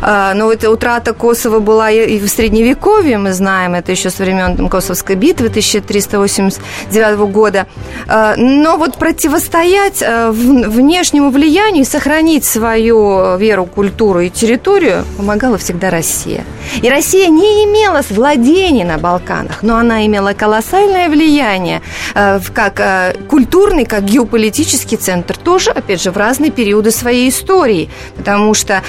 а, 0.00 0.32
но 0.34 0.50
эта 0.50 0.70
утрата 0.70 1.12
Косово 1.12 1.58
была 1.58 1.90
и 1.90 2.18
в 2.18 2.28
Средневековье, 2.28 3.18
мы 3.18 3.32
знаем, 3.32 3.74
это 3.74 3.92
еще 3.92 4.08
с 4.08 4.18
времен 4.18 4.68
Косовской 4.68 5.16
битвы 5.16 5.48
1389 5.48 7.18
года, 7.30 7.66
а, 8.08 8.34
но 8.36 8.76
вот 8.78 8.96
противостояние 8.96 9.73
противостоять 9.74 10.02
э, 10.02 10.30
внешнему 10.30 11.30
влиянию 11.30 11.82
и 11.82 11.86
сохранить 11.86 12.44
свою 12.44 13.36
веру, 13.36 13.66
культуру 13.66 14.20
и 14.20 14.30
территорию 14.30 15.04
помогала 15.16 15.58
всегда 15.58 15.90
Россия. 15.90 16.44
И 16.82 16.88
Россия 16.88 17.28
не 17.28 17.64
имела 17.64 18.02
владений 18.10 18.84
на 18.84 18.98
Балканах, 18.98 19.62
но 19.62 19.76
она 19.76 20.06
имела 20.06 20.32
колоссальное 20.32 21.08
влияние 21.08 21.82
э, 22.14 22.40
как 22.54 22.80
э, 22.80 23.14
культурный, 23.28 23.84
как 23.84 24.04
геополитический 24.04 24.96
центр, 24.96 25.36
тоже, 25.36 25.70
опять 25.70 26.02
же, 26.02 26.10
в 26.10 26.16
разные 26.16 26.50
периоды 26.50 26.90
своей 26.90 27.28
истории, 27.28 27.88
потому 28.16 28.54
что 28.54 28.82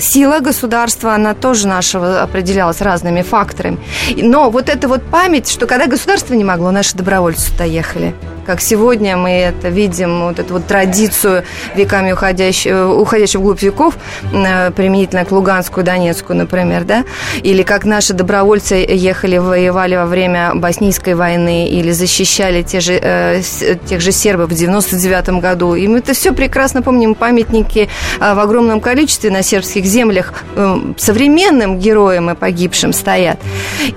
сила 0.00 0.40
государства, 0.40 1.14
она 1.14 1.34
тоже 1.34 1.66
нашего 1.66 2.22
определялась 2.22 2.80
разными 2.80 3.22
факторами. 3.22 3.78
Но 4.16 4.50
вот 4.50 4.68
эта 4.68 4.88
вот 4.88 5.02
память, 5.02 5.48
что 5.48 5.66
когда 5.66 5.86
государство 5.86 6.34
не 6.34 6.44
могло, 6.44 6.70
наши 6.70 6.96
добровольцы 6.96 7.50
туда 7.52 7.64
ехали. 7.64 8.14
Как 8.50 8.60
сегодня 8.60 9.16
мы 9.16 9.30
это 9.30 9.68
видим, 9.68 10.24
вот 10.24 10.40
эту 10.40 10.54
вот 10.54 10.66
традицию 10.66 11.44
веками 11.76 12.10
уходящую, 12.10 13.00
уходящую 13.00 13.42
вглубь 13.42 13.62
веков, 13.62 13.96
э, 14.32 14.72
применительно 14.72 15.24
к 15.24 15.30
Луганскую, 15.30 15.84
Донецку, 15.84 16.34
например, 16.34 16.82
да, 16.82 17.04
или 17.44 17.62
как 17.62 17.84
наши 17.84 18.12
добровольцы 18.12 18.74
ехали, 18.74 19.38
воевали 19.38 19.94
во 19.94 20.06
время 20.06 20.50
Боснийской 20.56 21.14
войны 21.14 21.68
или 21.68 21.92
защищали 21.92 22.62
те 22.62 22.80
же, 22.80 22.98
э, 23.00 23.40
тех 23.88 24.00
же 24.00 24.10
сербов 24.10 24.50
в 24.50 24.54
99 24.54 25.40
году. 25.40 25.76
И 25.76 25.86
мы 25.86 25.98
это 25.98 26.12
все 26.12 26.32
прекрасно 26.32 26.82
помним, 26.82 27.14
памятники 27.14 27.88
э, 28.18 28.34
в 28.34 28.38
огромном 28.40 28.80
количестве 28.80 29.30
на 29.30 29.44
сербских 29.44 29.84
землях 29.84 30.34
э, 30.56 30.76
современным 30.98 31.78
героям 31.78 32.30
и 32.30 32.34
погибшим 32.34 32.92
стоят. 32.92 33.38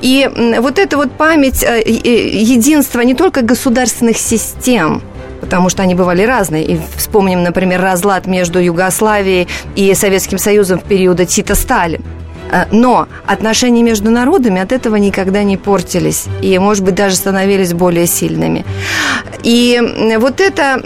И 0.02 0.30
вот 0.60 0.78
эта 0.78 0.98
вот 0.98 1.12
память 1.12 1.64
э, 1.64 1.82
единства 1.90 3.02
не 3.02 3.16
только 3.16 3.42
государственных 3.42 4.18
систем, 4.18 4.43
потому 5.42 5.70
что 5.70 5.84
они 5.84 5.96
бывали 5.96 6.24
разные. 6.24 6.64
И 6.64 6.80
вспомним, 6.96 7.44
например, 7.44 7.82
разлад 7.82 8.28
между 8.28 8.60
Югославией 8.60 9.48
и 9.76 9.94
Советским 9.94 10.38
Союзом 10.38 10.80
в 10.80 10.84
периоды 10.84 11.26
Тита-Сталин. 11.26 12.04
Э, 12.54 12.66
Но 12.72 13.08
отношения 13.26 13.84
между 13.84 14.12
народами 14.12 14.62
от 14.62 14.72
этого 14.72 14.96
никогда 14.98 15.44
не 15.44 15.58
портились 15.58 16.26
и, 16.42 16.58
может 16.60 16.84
быть, 16.84 16.96
даже 16.96 17.16
становились 17.16 17.74
более 17.74 18.06
сильными. 18.08 18.66
И 19.44 19.82
вот 20.20 20.40
это 20.40 20.82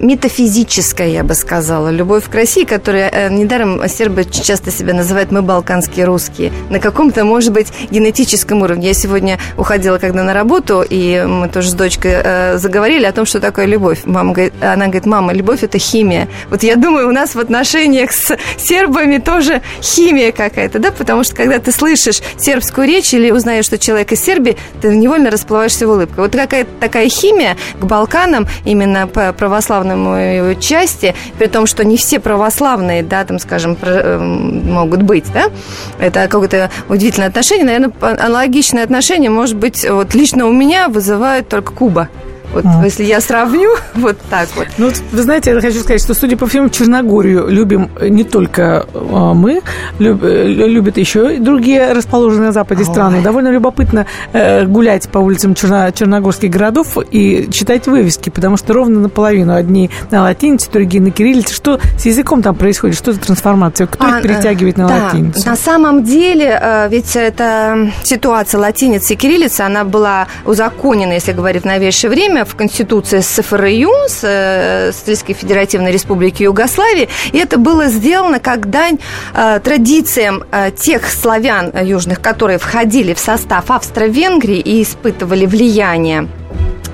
метафизическая, 0.00 1.08
я 1.08 1.22
бы 1.22 1.34
сказала, 1.34 1.90
любовь 1.90 2.28
к 2.28 2.34
России, 2.34 2.64
которая 2.64 3.10
э, 3.10 3.28
недаром 3.30 3.86
сербы 3.88 4.24
часто 4.24 4.70
себя 4.70 4.94
называют 4.94 5.30
«мы 5.30 5.42
балканские 5.42 6.06
русские», 6.06 6.52
на 6.70 6.80
каком-то, 6.80 7.24
может 7.24 7.52
быть, 7.52 7.68
генетическом 7.90 8.62
уровне. 8.62 8.88
Я 8.88 8.94
сегодня 8.94 9.38
уходила 9.56 9.98
когда 9.98 10.22
на 10.24 10.34
работу, 10.34 10.84
и 10.88 11.22
мы 11.26 11.48
тоже 11.48 11.70
с 11.70 11.74
дочкой 11.74 12.14
э, 12.14 12.58
заговорили 12.58 13.04
о 13.04 13.12
том, 13.12 13.26
что 13.26 13.40
такое 13.40 13.66
любовь. 13.66 14.00
Мама 14.04 14.32
говорит, 14.32 14.54
она 14.60 14.86
говорит, 14.86 15.06
мама, 15.06 15.32
любовь– 15.32 15.62
это 15.62 15.78
химия. 15.78 16.28
Вот 16.50 16.62
я 16.62 16.76
думаю, 16.76 17.08
у 17.08 17.12
нас 17.12 17.34
в 17.34 17.38
отношениях 17.38 18.12
с 18.12 18.36
сербами 18.56 19.18
тоже 19.18 19.60
химия 19.82 20.32
какая-то, 20.32 20.61
да, 20.68 20.90
потому 20.90 21.24
что 21.24 21.34
когда 21.34 21.58
ты 21.58 21.72
слышишь 21.72 22.20
сербскую 22.38 22.86
речь 22.86 23.12
или 23.14 23.30
узнаешь, 23.30 23.64
что 23.64 23.78
человек 23.78 24.12
из 24.12 24.22
Сербии, 24.22 24.56
ты 24.80 24.94
невольно 24.94 25.30
расплываешься 25.30 25.86
в 25.86 25.90
улыбке. 25.90 26.14
Вот 26.16 26.32
какая-то 26.32 26.70
такая 26.80 27.08
химия 27.08 27.56
к 27.80 27.84
Балканам, 27.84 28.46
именно 28.64 29.06
по 29.06 29.32
православному 29.32 30.14
его 30.14 30.54
части, 30.54 31.14
при 31.38 31.46
том, 31.46 31.66
что 31.66 31.84
не 31.84 31.96
все 31.96 32.20
православные, 32.20 33.02
да, 33.02 33.24
там, 33.24 33.38
скажем, 33.38 33.76
эм, 33.82 34.72
могут 34.72 35.02
быть, 35.02 35.24
да, 35.32 35.50
это 35.98 36.28
какое-то 36.28 36.70
удивительное 36.88 37.28
отношение. 37.28 37.64
Наверное, 37.64 37.92
аналогичное 38.00 38.84
отношение, 38.84 39.30
может 39.30 39.56
быть, 39.56 39.88
вот 39.88 40.14
лично 40.14 40.46
у 40.46 40.52
меня 40.52 40.88
вызывает 40.88 41.48
только 41.48 41.72
Куба. 41.72 42.08
Вот 42.52 42.64
если 42.84 43.04
я 43.04 43.20
сравню, 43.20 43.70
вот 43.94 44.18
так 44.30 44.48
вот. 44.56 44.66
Ну, 44.78 44.90
вы 45.12 45.22
знаете, 45.22 45.50
я 45.52 45.60
хочу 45.60 45.80
сказать, 45.80 46.02
что, 46.02 46.14
судя 46.14 46.36
по 46.36 46.46
всему, 46.46 46.68
Черногорию 46.68 47.46
любим 47.48 47.90
не 48.00 48.24
только 48.24 48.86
э, 48.92 48.98
мы, 49.34 49.60
люб- 49.98 50.22
э, 50.22 50.46
любят 50.48 50.96
еще 50.98 51.36
и 51.36 51.38
другие 51.38 51.92
расположенные 51.92 52.46
на 52.46 52.52
западе 52.52 52.84
страны. 52.84 53.22
Довольно 53.22 53.48
любопытно 53.48 54.06
э, 54.32 54.64
гулять 54.66 55.08
по 55.08 55.18
улицам 55.18 55.54
черно- 55.54 55.90
черногорских 55.92 56.50
городов 56.50 56.96
и 57.10 57.48
читать 57.50 57.86
вывески, 57.86 58.30
потому 58.30 58.56
что 58.56 58.72
ровно 58.74 59.00
наполовину 59.00 59.54
одни 59.54 59.90
на 60.10 60.22
латинице, 60.22 60.70
другие 60.70 61.02
на 61.02 61.10
кириллице. 61.10 61.54
Что 61.54 61.80
с 61.98 62.06
языком 62.06 62.42
там 62.42 62.54
происходит? 62.54 62.96
Что 62.96 63.12
за 63.12 63.20
трансформация? 63.20 63.86
Кто 63.86 64.04
А, 64.06 64.16
их 64.18 64.22
перетягивает 64.22 64.76
на 64.76 64.88
да, 64.88 65.04
латиницу? 65.04 65.46
На 65.46 65.56
самом 65.56 66.04
деле, 66.04 66.58
э, 66.60 66.88
ведь 66.90 67.16
эта 67.16 67.90
ситуация 68.02 68.60
латиницы 68.60 69.14
и 69.14 69.16
кириллицы, 69.16 69.62
она 69.62 69.84
была 69.84 70.26
узаконена, 70.44 71.12
если 71.12 71.32
говорить 71.32 71.62
в 71.62 71.66
новейшее 71.66 72.10
время, 72.10 72.41
в 72.44 72.54
Конституции 72.54 73.20
СФРЮ, 73.20 73.90
с, 74.08 74.20
э, 74.22 74.92
Социалистической 74.92 75.34
Федеративной 75.34 75.92
Республики 75.92 76.42
Югославии, 76.42 77.08
и 77.32 77.38
это 77.38 77.58
было 77.58 77.88
сделано 77.88 78.40
как 78.40 78.70
дань 78.70 78.98
э, 79.34 79.60
традициям 79.62 80.44
э, 80.50 80.70
тех 80.70 81.06
славян 81.08 81.72
южных, 81.82 82.20
которые 82.20 82.58
входили 82.58 83.14
в 83.14 83.18
состав 83.18 83.70
Австро-Венгрии 83.70 84.58
и 84.58 84.82
испытывали 84.82 85.46
влияние 85.46 86.28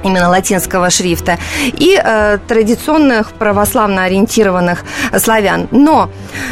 именно 0.02 0.28
латинского 0.28 0.90
шрифта, 0.90 1.38
и 1.64 2.00
э, 2.02 2.38
традиционных 2.46 3.32
православно 3.32 4.04
ориентированных 4.04 4.84
славян. 5.18 5.68
Но 5.70 6.10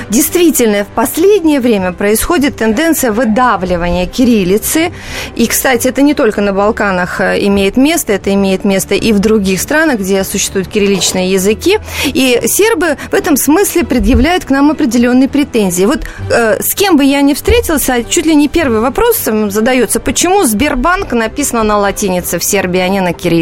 действительно 0.08 0.84
в 0.84 0.88
последнее 0.88 1.60
время 1.60 1.92
происходит 1.92 2.56
тенденция 2.56 3.12
выдавливания 3.12 4.06
кириллицы. 4.06 4.92
И, 5.34 5.46
кстати, 5.46 5.88
это 5.88 6.02
не 6.02 6.14
только 6.14 6.40
на 6.40 6.52
Балканах 6.52 7.20
э, 7.20 7.38
имеет 7.46 7.76
место, 7.76 8.12
это 8.12 8.32
имеет 8.34 8.64
место 8.64 8.94
и 8.94 9.12
в 9.12 9.18
других 9.18 9.60
странах, 9.60 10.00
где 10.00 10.24
существуют 10.24 10.68
кирилличные 10.68 11.32
языки. 11.32 11.78
И 12.04 12.42
сербы 12.46 12.96
в 13.10 13.14
этом 13.14 13.36
смысле 13.36 13.84
предъявляют 13.84 14.44
к 14.44 14.50
нам 14.50 14.70
определенные 14.70 15.28
претензии. 15.28 15.84
Вот 15.84 16.04
э, 16.30 16.62
с 16.62 16.74
кем 16.74 16.96
бы 16.96 17.04
я 17.04 17.22
ни 17.22 17.34
встретился, 17.34 17.94
а 17.94 18.02
чуть 18.02 18.26
ли 18.26 18.34
не 18.34 18.48
первый 18.48 18.80
вопрос 18.80 19.28
задается, 19.48 20.00
почему 20.00 20.44
Сбербанк 20.44 21.12
написано 21.12 21.62
на 21.62 21.78
латинице 21.78 22.38
в 22.38 22.44
Сербии, 22.44 22.80
а 22.80 22.88
не 22.88 23.00
на 23.00 23.12
кириллице. 23.12 23.35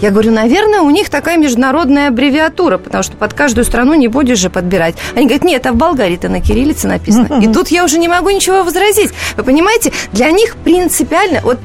Я 0.00 0.10
говорю, 0.10 0.32
наверное, 0.32 0.80
у 0.80 0.90
них 0.90 1.08
такая 1.10 1.36
международная 1.36 2.08
аббревиатура, 2.08 2.78
потому 2.78 3.02
что 3.02 3.16
под 3.16 3.34
каждую 3.34 3.64
страну 3.64 3.94
не 3.94 4.08
будешь 4.08 4.38
же 4.38 4.50
подбирать. 4.50 4.94
Они 5.14 5.26
говорят, 5.26 5.44
нет, 5.44 5.66
а 5.66 5.72
в 5.72 5.76
Болгарии-то 5.76 6.28
на 6.28 6.40
кириллице 6.40 6.88
написано. 6.88 7.40
И 7.40 7.52
тут 7.52 7.68
я 7.68 7.84
уже 7.84 7.98
не 7.98 8.08
могу 8.08 8.30
ничего 8.30 8.62
возразить. 8.62 9.12
Вы 9.36 9.44
понимаете, 9.44 9.92
для 10.12 10.30
них 10.30 10.56
принципиально, 10.56 11.40
вот 11.42 11.58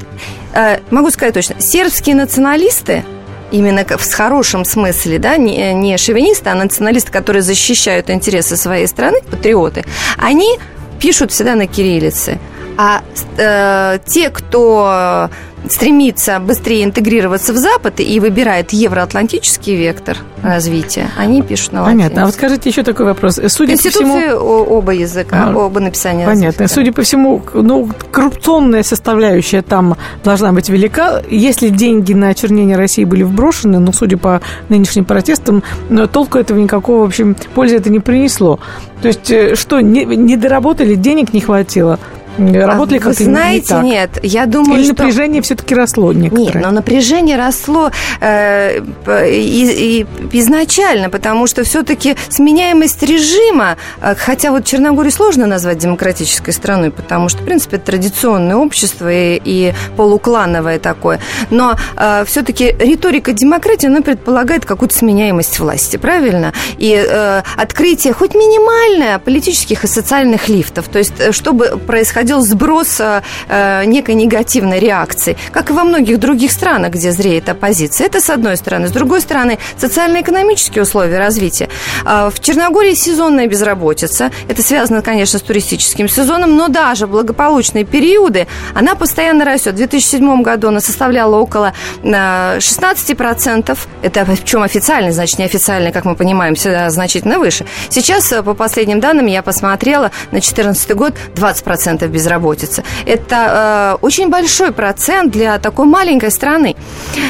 э, 0.53 0.79
могу 0.91 1.09
сказать 1.11 1.33
точно, 1.33 1.59
сербские 1.59 2.15
националисты, 2.15 3.03
именно 3.51 3.85
в 3.85 4.13
хорошем 4.13 4.65
смысле, 4.65 5.19
да, 5.19 5.37
не, 5.37 5.73
не 5.73 5.97
шовинисты, 5.97 6.49
а 6.49 6.55
националисты, 6.55 7.11
которые 7.11 7.41
защищают 7.41 8.09
интересы 8.09 8.57
своей 8.57 8.87
страны, 8.87 9.19
патриоты, 9.29 9.85
они 10.17 10.57
пишут 10.99 11.31
всегда 11.31 11.55
на 11.55 11.67
кириллице. 11.67 12.39
А 12.77 13.01
э, 13.37 13.99
те, 14.05 14.29
кто 14.29 15.29
стремится 15.69 16.39
быстрее 16.39 16.83
интегрироваться 16.83 17.53
в 17.53 17.57
Запад 17.57 17.99
и 17.99 18.19
выбирает 18.19 18.71
евроатлантический 18.71 19.75
вектор 19.75 20.17
развития, 20.43 21.09
они 21.17 21.41
пишут 21.41 21.73
на 21.73 21.81
латинице. 21.83 22.03
Понятно. 22.03 22.21
А 22.21 22.25
вот 22.25 22.35
скажите 22.35 22.69
еще 22.69 22.83
такой 22.83 23.05
вопрос. 23.05 23.39
Судя 23.47 23.75
по 23.75 23.89
всему... 23.89 24.75
Оба 24.75 24.91
языка, 24.91 25.47
А, 25.49 25.57
оба 25.57 25.79
написания. 25.79 26.25
Понятно. 26.25 26.63
языка. 26.63 26.67
Судя 26.67 26.93
по 26.93 27.01
всему, 27.01 27.41
ну, 27.53 27.89
коррупционная 28.11 28.83
составляющая 28.83 29.61
там 29.61 29.97
должна 30.23 30.51
быть 30.51 30.69
велика. 30.69 31.21
Если 31.29 31.69
деньги 31.69 32.13
на 32.13 32.29
очернение 32.29 32.77
России 32.77 33.03
были 33.03 33.23
вброшены, 33.23 33.79
но, 33.79 33.91
судя 33.91 34.17
по 34.17 34.41
нынешним 34.69 35.05
протестам, 35.05 35.63
но 35.89 36.07
толку 36.07 36.37
этого 36.37 36.59
никакого, 36.59 37.01
в 37.01 37.07
общем, 37.07 37.35
пользы 37.53 37.77
это 37.77 37.89
не 37.89 37.99
принесло. 37.99 38.59
То 39.01 39.07
есть, 39.07 39.29
э, 39.31 39.55
что, 39.55 39.79
не, 39.79 40.05
не 40.05 40.37
доработали, 40.37 40.95
денег 40.95 41.33
не 41.33 41.41
хватило? 41.41 41.99
Э, 42.37 42.65
Работали 42.65 42.97
А 42.97 42.99
Вы 43.01 43.05
как-то 43.05 43.23
не- 43.23 43.29
знаете, 43.29 43.61
не 43.61 43.69
так? 43.69 43.83
нет, 43.83 44.09
я 44.23 44.45
думаю, 44.45 44.79
Или 44.79 44.85
что... 44.91 45.03
напряжение 45.03 45.41
все-таки 45.41 45.75
росло 45.75 46.11
некоторое? 46.13 46.45
Нет, 46.45 46.55
но 46.55 46.71
напряжение 46.71 47.37
росло 47.37 47.91
э, 48.21 48.79
и- 49.27 50.05
и 50.31 50.37
изначально, 50.39 51.09
потому 51.09 51.47
что 51.47 51.63
все-таки 51.63 52.15
сменяемость 52.29 53.01
режима, 53.03 53.77
э, 54.01 54.15
хотя 54.17 54.51
вот 54.51 54.65
Черногорию 54.65 55.11
сложно 55.11 55.45
назвать 55.45 55.77
демократической 55.77 56.51
страной, 56.51 56.91
потому 56.91 57.29
что, 57.29 57.41
в 57.41 57.45
принципе, 57.45 57.77
это 57.77 57.85
традиционное 57.87 58.55
общество 58.55 59.11
и, 59.11 59.41
и 59.43 59.73
полуклановое 59.97 60.79
такое, 60.79 61.19
но 61.49 61.75
все-таки 62.25 62.75
риторика 62.79 63.31
демократии, 63.33 63.87
она 63.87 64.01
предполагает 64.01 64.65
какую-то 64.65 64.95
сменяемость 64.95 65.59
власти, 65.59 65.97
правильно? 65.97 66.53
И 66.77 66.93
э, 66.93 67.41
открытие 67.57 68.13
хоть 68.13 68.33
минимальное 68.35 69.19
политических 69.19 69.83
и 69.83 69.87
социальных 69.87 70.47
лифтов, 70.49 70.87
то 70.89 70.99
есть 70.99 71.13
э, 71.19 71.31
чтобы 71.31 71.77
происходило 71.85 72.24
происходил 72.25 72.41
сброс 72.41 72.99
э, 72.99 73.21
э, 73.47 73.85
некой 73.85 74.15
негативной 74.15 74.79
реакции, 74.79 75.37
как 75.51 75.69
и 75.69 75.73
во 75.73 75.83
многих 75.83 76.19
других 76.19 76.51
странах, 76.51 76.93
где 76.93 77.11
зреет 77.11 77.49
оппозиция. 77.49 78.07
Это 78.07 78.19
с 78.19 78.29
одной 78.29 78.57
стороны. 78.57 78.87
С 78.87 78.91
другой 78.91 79.21
стороны, 79.21 79.59
социально-экономические 79.77 80.83
условия 80.83 81.19
развития. 81.19 81.69
А, 82.03 82.29
в 82.29 82.39
Черногории 82.39 82.95
сезонная 82.95 83.47
безработица. 83.47 84.31
Это 84.47 84.61
связано, 84.63 85.01
конечно, 85.01 85.39
с 85.39 85.41
туристическим 85.41 86.07
сезоном, 86.09 86.55
но 86.55 86.67
даже 86.67 87.05
в 87.05 87.11
благополучные 87.11 87.85
периоды 87.85 88.47
она 88.73 88.95
постоянно 88.95 89.45
растет. 89.45 89.73
В 89.73 89.77
2007 89.77 90.41
году 90.41 90.69
она 90.69 90.79
составляла 90.79 91.35
около 91.35 91.73
16%. 92.03 93.77
Э, 94.01 94.07
Это 94.07 94.25
причем 94.25 94.63
официальный, 94.63 95.11
значит, 95.11 95.39
неофициальный, 95.39 95.91
как 95.91 96.05
мы 96.05 96.15
понимаем, 96.15 96.55
всегда 96.55 96.89
значительно 96.89 97.39
выше. 97.39 97.65
Сейчас, 97.89 98.33
по 98.43 98.53
последним 98.53 98.99
данным, 98.99 99.27
я 99.27 99.43
посмотрела, 99.43 100.11
на 100.31 100.39
2014 100.39 100.95
год 100.95 101.13
20% 101.35 102.07
безработицы. 102.15 102.83
Это 103.05 103.97
э, 104.01 104.05
очень 104.05 104.29
большой 104.29 104.71
процент 104.71 105.31
для 105.31 105.59
такой 105.59 105.85
маленькой 105.85 106.31
страны. 106.31 106.75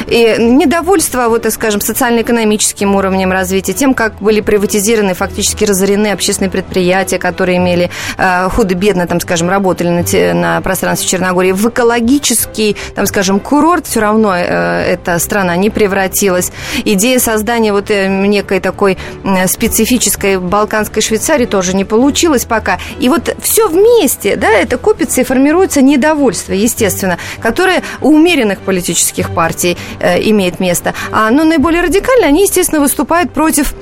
И 0.06 0.36
недовольство, 0.38 1.28
вот, 1.28 1.46
скажем, 1.52 1.80
социально-экономическим 1.80 2.94
уровнем 2.94 3.32
развития, 3.32 3.72
тем, 3.72 3.94
как 3.94 4.14
были 4.20 4.40
приватизированы, 4.40 5.14
фактически 5.14 5.64
разорены 5.64 6.12
общественные 6.12 6.50
предприятия, 6.50 7.18
которые 7.18 7.58
имели 7.58 7.90
э, 8.16 8.48
худо-бедно, 8.50 9.06
там, 9.06 9.20
скажем, 9.20 9.50
работали 9.50 9.88
на, 9.88 10.34
на 10.34 10.60
пространстве 10.60 11.08
Черногории, 11.08 11.52
в 11.52 11.68
экологический, 11.68 12.76
там, 12.94 13.06
скажем, 13.06 13.40
курорт, 13.40 13.86
все 13.86 14.00
равно 14.00 14.34
э, 14.36 14.92
эта 14.92 15.18
страна 15.18 15.56
не 15.56 15.70
превратилась. 15.70 16.52
Идея 16.84 17.18
создания 17.18 17.72
вот 17.72 17.90
э, 17.90 18.06
некой 18.08 18.60
такой 18.60 18.96
э, 19.24 19.46
специфической 19.48 20.38
балканской 20.38 21.02
Швейцарии 21.02 21.46
тоже 21.46 21.74
не 21.74 21.84
получилась 21.84 22.44
пока. 22.44 22.78
И 23.00 23.08
вот 23.08 23.34
все 23.42 23.68
вместе, 23.68 24.36
да, 24.36 24.50
это 24.50 24.75
копится 24.78 25.20
и 25.20 25.24
формируется 25.24 25.82
недовольство, 25.82 26.52
естественно, 26.52 27.18
которое 27.40 27.82
у 28.00 28.10
умеренных 28.10 28.60
политических 28.60 29.30
партий 29.30 29.76
э, 30.00 30.20
имеет 30.30 30.60
место. 30.60 30.94
А, 31.12 31.30
но 31.30 31.44
наиболее 31.44 31.82
радикально 31.82 32.26
они, 32.26 32.42
естественно, 32.42 32.80
выступают 32.80 33.32
против 33.32 33.74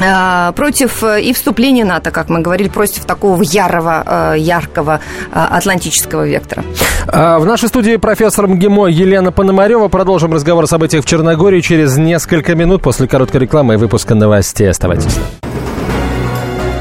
э, 0.00 0.52
против 0.54 1.02
э, 1.02 1.22
и 1.22 1.32
вступления 1.32 1.84
НАТО, 1.84 2.10
как 2.10 2.28
мы 2.28 2.40
говорили, 2.40 2.68
против 2.68 3.04
такого 3.04 3.42
ярого, 3.42 4.34
э, 4.34 4.38
яркого 4.38 5.00
атлантического 5.32 6.26
вектора. 6.26 6.64
А, 7.06 7.38
в 7.38 7.46
нашей 7.46 7.68
студии 7.68 7.96
профессор 7.96 8.46
МГИМО 8.48 8.86
Елена 8.88 9.32
Пономарева. 9.32 9.88
Продолжим 9.88 10.32
разговор 10.32 10.64
о 10.64 10.66
событиях 10.66 11.04
в 11.04 11.08
Черногории 11.08 11.60
через 11.60 11.96
несколько 11.96 12.54
минут 12.54 12.82
после 12.82 13.06
короткой 13.06 13.42
рекламы 13.42 13.74
и 13.74 13.76
выпуска 13.76 14.14
новостей. 14.14 14.68
Оставайтесь. 14.68 15.16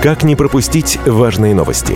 Как 0.02 0.24
не 0.24 0.36
пропустить 0.36 1.00
важные 1.06 1.56
новости? 1.56 1.96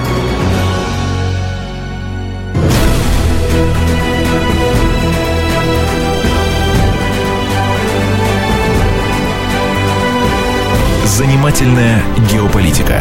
Занимательная 11.21 12.01
геополитика 12.31 12.99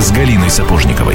с 0.00 0.10
Галиной 0.10 0.50
Сапожниковой. 0.50 1.14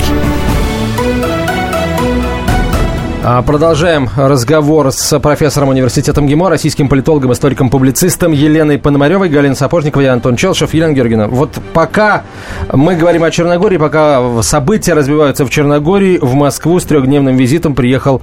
А, 3.21 3.41
продолжаем 3.41 4.09
разговор 4.15 4.93
с 4.93 5.19
профессором 5.19 5.67
университета 5.67 6.21
МГИМО, 6.21 6.49
российским 6.49 6.87
политологом, 6.87 7.33
историком, 7.33 7.69
публицистом 7.69 8.31
Еленой 8.31 8.77
Пономаревой, 8.77 9.27
Галиной 9.27 9.57
Сапожниковой 9.57 10.05
и 10.05 10.07
Антон 10.07 10.37
Челшев. 10.37 10.73
Елена 10.73 10.93
Георгиевна, 10.93 11.27
вот 11.27 11.59
пока 11.73 12.23
мы 12.71 12.95
говорим 12.95 13.25
о 13.25 13.31
Черногории, 13.31 13.75
пока 13.75 14.41
события 14.43 14.93
развиваются 14.93 15.43
в 15.43 15.49
Черногории, 15.49 16.19
в 16.21 16.35
Москву 16.35 16.79
с 16.79 16.85
трехдневным 16.85 17.35
визитом 17.35 17.75
приехал 17.75 18.21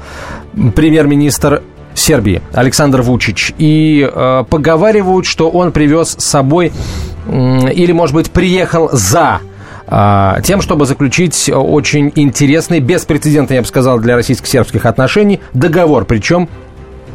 премьер-министр 0.74 1.62
Сербии 1.94 2.42
Александр 2.52 3.02
Вучич. 3.02 3.52
И 3.59 4.09
э, 4.12 4.44
поговаривают, 4.48 5.26
что 5.26 5.50
он 5.50 5.72
привез 5.72 6.16
с 6.18 6.24
собой 6.24 6.72
э, 7.26 7.72
или, 7.72 7.92
может 7.92 8.14
быть, 8.14 8.31
приехал 8.31 8.90
за 8.92 9.40
э, 9.87 10.40
тем, 10.44 10.61
чтобы 10.61 10.87
заключить 10.87 11.50
очень 11.52 12.12
интересный, 12.14 12.81
беспрецедентный, 12.81 13.57
я 13.57 13.62
бы 13.62 13.68
сказал, 13.68 13.98
для 13.98 14.16
российско-сербских 14.16 14.87
отношений 14.87 15.40
договор, 15.52 16.05
причем 16.05 16.48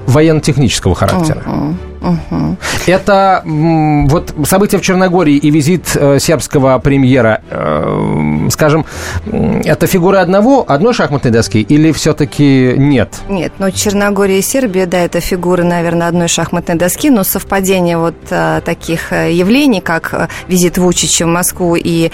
военно-технического 0.06 0.96
характера. 0.96 1.44
Uh-huh. 1.46 1.76
Угу. 2.02 2.58
Это 2.86 3.44
вот 3.46 4.34
события 4.46 4.78
в 4.78 4.82
Черногории 4.82 5.36
и 5.36 5.50
визит 5.50 5.96
э, 5.96 6.20
сербского 6.20 6.78
премьера, 6.80 7.42
э, 7.50 8.48
скажем, 8.52 8.86
это 9.26 9.88
фигура 9.88 10.22
одного, 10.22 10.66
одной 10.68 10.94
шахматной 10.94 11.32
доски 11.32 11.62
или 11.62 11.92
все-таки 11.92 12.74
нет? 12.78 13.10
Нет, 13.30 13.54
ну 13.60 13.72
Черногория 13.72 14.40
и 14.40 14.42
Сербия, 14.42 14.86
да, 14.86 15.00
это 15.00 15.20
фигуры, 15.20 15.64
наверное, 15.64 16.08
одной 16.08 16.28
шахматной 16.28 16.76
доски, 16.76 17.10
но 17.10 17.24
совпадение 17.24 17.98
вот 17.98 18.16
э, 18.30 18.62
таких 18.64 19.12
явлений, 19.12 19.82
как 19.82 20.30
визит 20.48 20.78
Вучича 20.78 21.26
в 21.26 21.30
Москву 21.30 21.76
и 21.76 22.12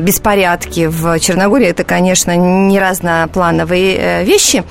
беспорядки 0.00 0.86
в 0.86 1.18
Черногории, 1.18 1.68
это, 1.68 1.84
конечно, 1.84 2.36
не 2.36 2.78
разноплановые 2.78 4.24
вещи. 4.24 4.64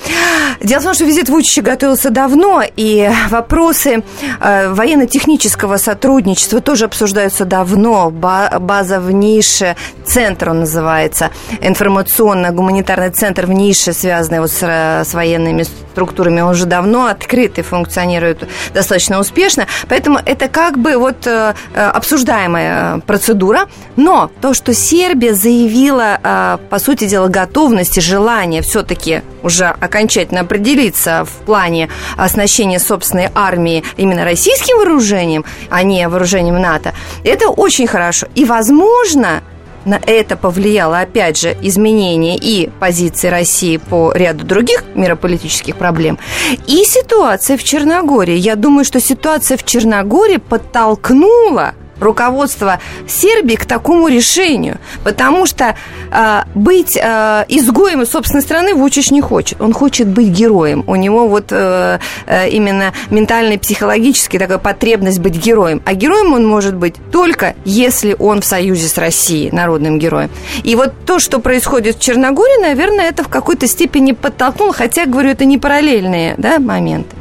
Дело 0.62 0.80
в 0.80 0.84
том, 0.84 0.94
что 0.94 1.06
визит 1.06 1.30
Вучича 1.30 1.62
готовился 1.62 2.10
давно, 2.10 2.62
и 2.76 3.10
вопросы 3.30 4.04
военно-технического 4.42 5.78
сотрудничества 5.78 6.62
тоже 6.62 6.86
обсуждаются 6.86 7.46
давно. 7.46 8.10
База 8.10 9.00
в 9.00 9.12
нише, 9.12 9.76
центр 10.06 10.50
он 10.50 10.62
называется, 10.62 11.30
информационно-гуманитарный 11.62 13.12
центр 13.12 13.46
в 13.46 13.52
нише, 13.52 13.94
связанный 13.94 14.40
вот 14.40 14.52
с, 14.52 14.64
с 14.64 15.14
военными 15.14 15.64
структурами, 15.64 16.42
он 16.42 16.52
уже 16.52 16.66
давно 16.66 17.06
открыт 17.06 17.60
и 17.60 17.62
функционирует 17.62 18.48
достаточно 18.74 19.20
успешно. 19.20 19.68
Поэтому 19.88 20.20
это 20.26 20.48
как 20.48 20.78
бы 20.78 20.98
вот 20.98 21.28
э, 21.28 21.54
э, 21.74 21.84
обсуждаемая 21.88 23.00
процедура. 23.00 23.68
Но 23.96 24.32
то, 24.42 24.54
что 24.54 24.74
Сербия 24.74 25.34
заявила, 25.34 26.60
по 26.70 26.80
сути 26.80 27.08
дела, 27.08 27.28
готовность 27.28 27.98
и 27.98 28.02
желание 28.02 28.62
все-таки 28.62 29.22
уже 29.44 29.66
окончательно 29.66 30.42
определиться 30.42 31.26
в 31.26 31.46
плане 31.46 31.90
оснащения 32.18 32.80
собственной 32.80 33.30
армии 33.34 33.84
именно 33.98 34.24
российским 34.24 34.78
вооружением, 34.78 35.46
а 35.70 35.84
не 35.84 36.08
вооружением 36.08 36.62
НАТО, 36.62 36.94
это 37.24 37.50
очень 37.50 37.88
хорошо. 37.88 38.28
И, 38.36 38.46
возможно, 38.46 39.42
на 39.86 40.00
это 40.06 40.38
повлияло, 40.38 41.00
опять 41.00 41.40
же, 41.40 41.58
изменение 41.62 42.38
и 42.38 42.70
позиции 42.80 43.28
России 43.30 43.78
по 43.78 44.12
ряду 44.14 44.46
других 44.46 44.84
мирополитических 44.96 45.76
проблем, 45.76 46.20
и 46.68 46.84
ситуация 46.86 47.58
в 47.58 47.64
Черногории. 47.64 48.36
Я 48.36 48.56
думаю, 48.56 48.86
что 48.86 49.00
ситуация 49.00 49.58
в 49.58 49.66
Черногории 49.66 50.38
подтолкнула 50.38 51.74
руководство 52.02 52.80
Сербии 53.08 53.56
к 53.56 53.66
такому 53.66 54.08
решению, 54.08 54.78
потому 55.04 55.46
что 55.46 55.76
э, 56.12 56.42
быть 56.56 56.98
э, 56.98 57.46
изгоем 57.48 58.02
из 58.02 58.10
собственной 58.10 58.42
страны 58.42 58.74
Вучич 58.74 59.12
не 59.12 59.22
хочет. 59.22 59.62
Он 59.62 59.74
хочет 59.74 60.08
быть 60.08 60.28
героем. 60.28 60.84
У 60.88 60.96
него 60.96 61.28
вот 61.28 61.48
э, 61.52 62.00
э, 62.26 62.50
именно 62.50 62.94
ментальный, 63.10 63.58
психологический 63.58 64.40
такая 64.40 64.58
потребность 64.58 65.20
быть 65.20 65.36
героем. 65.36 65.82
А 65.86 65.94
героем 65.94 66.34
он 66.34 66.46
может 66.46 66.76
быть 66.76 66.96
только 67.12 67.56
если 67.66 68.16
он 68.18 68.42
в 68.42 68.46
союзе 68.46 68.88
с 68.88 68.98
Россией, 68.98 69.52
народным 69.52 70.00
героем. 70.00 70.30
И 70.64 70.76
вот 70.76 70.94
то, 71.06 71.20
что 71.20 71.40
происходит 71.40 71.98
в 71.98 72.02
Черногории, 72.02 72.62
наверное, 72.62 73.10
это 73.10 73.24
в 73.24 73.28
какой-то 73.28 73.68
степени 73.68 74.12
подтолкнуло, 74.12 74.74
хотя, 74.74 75.06
говорю, 75.06 75.30
это 75.30 75.46
не 75.46 75.58
параллельные 75.58 76.36
да, 76.38 76.60
моменты. 76.60 77.16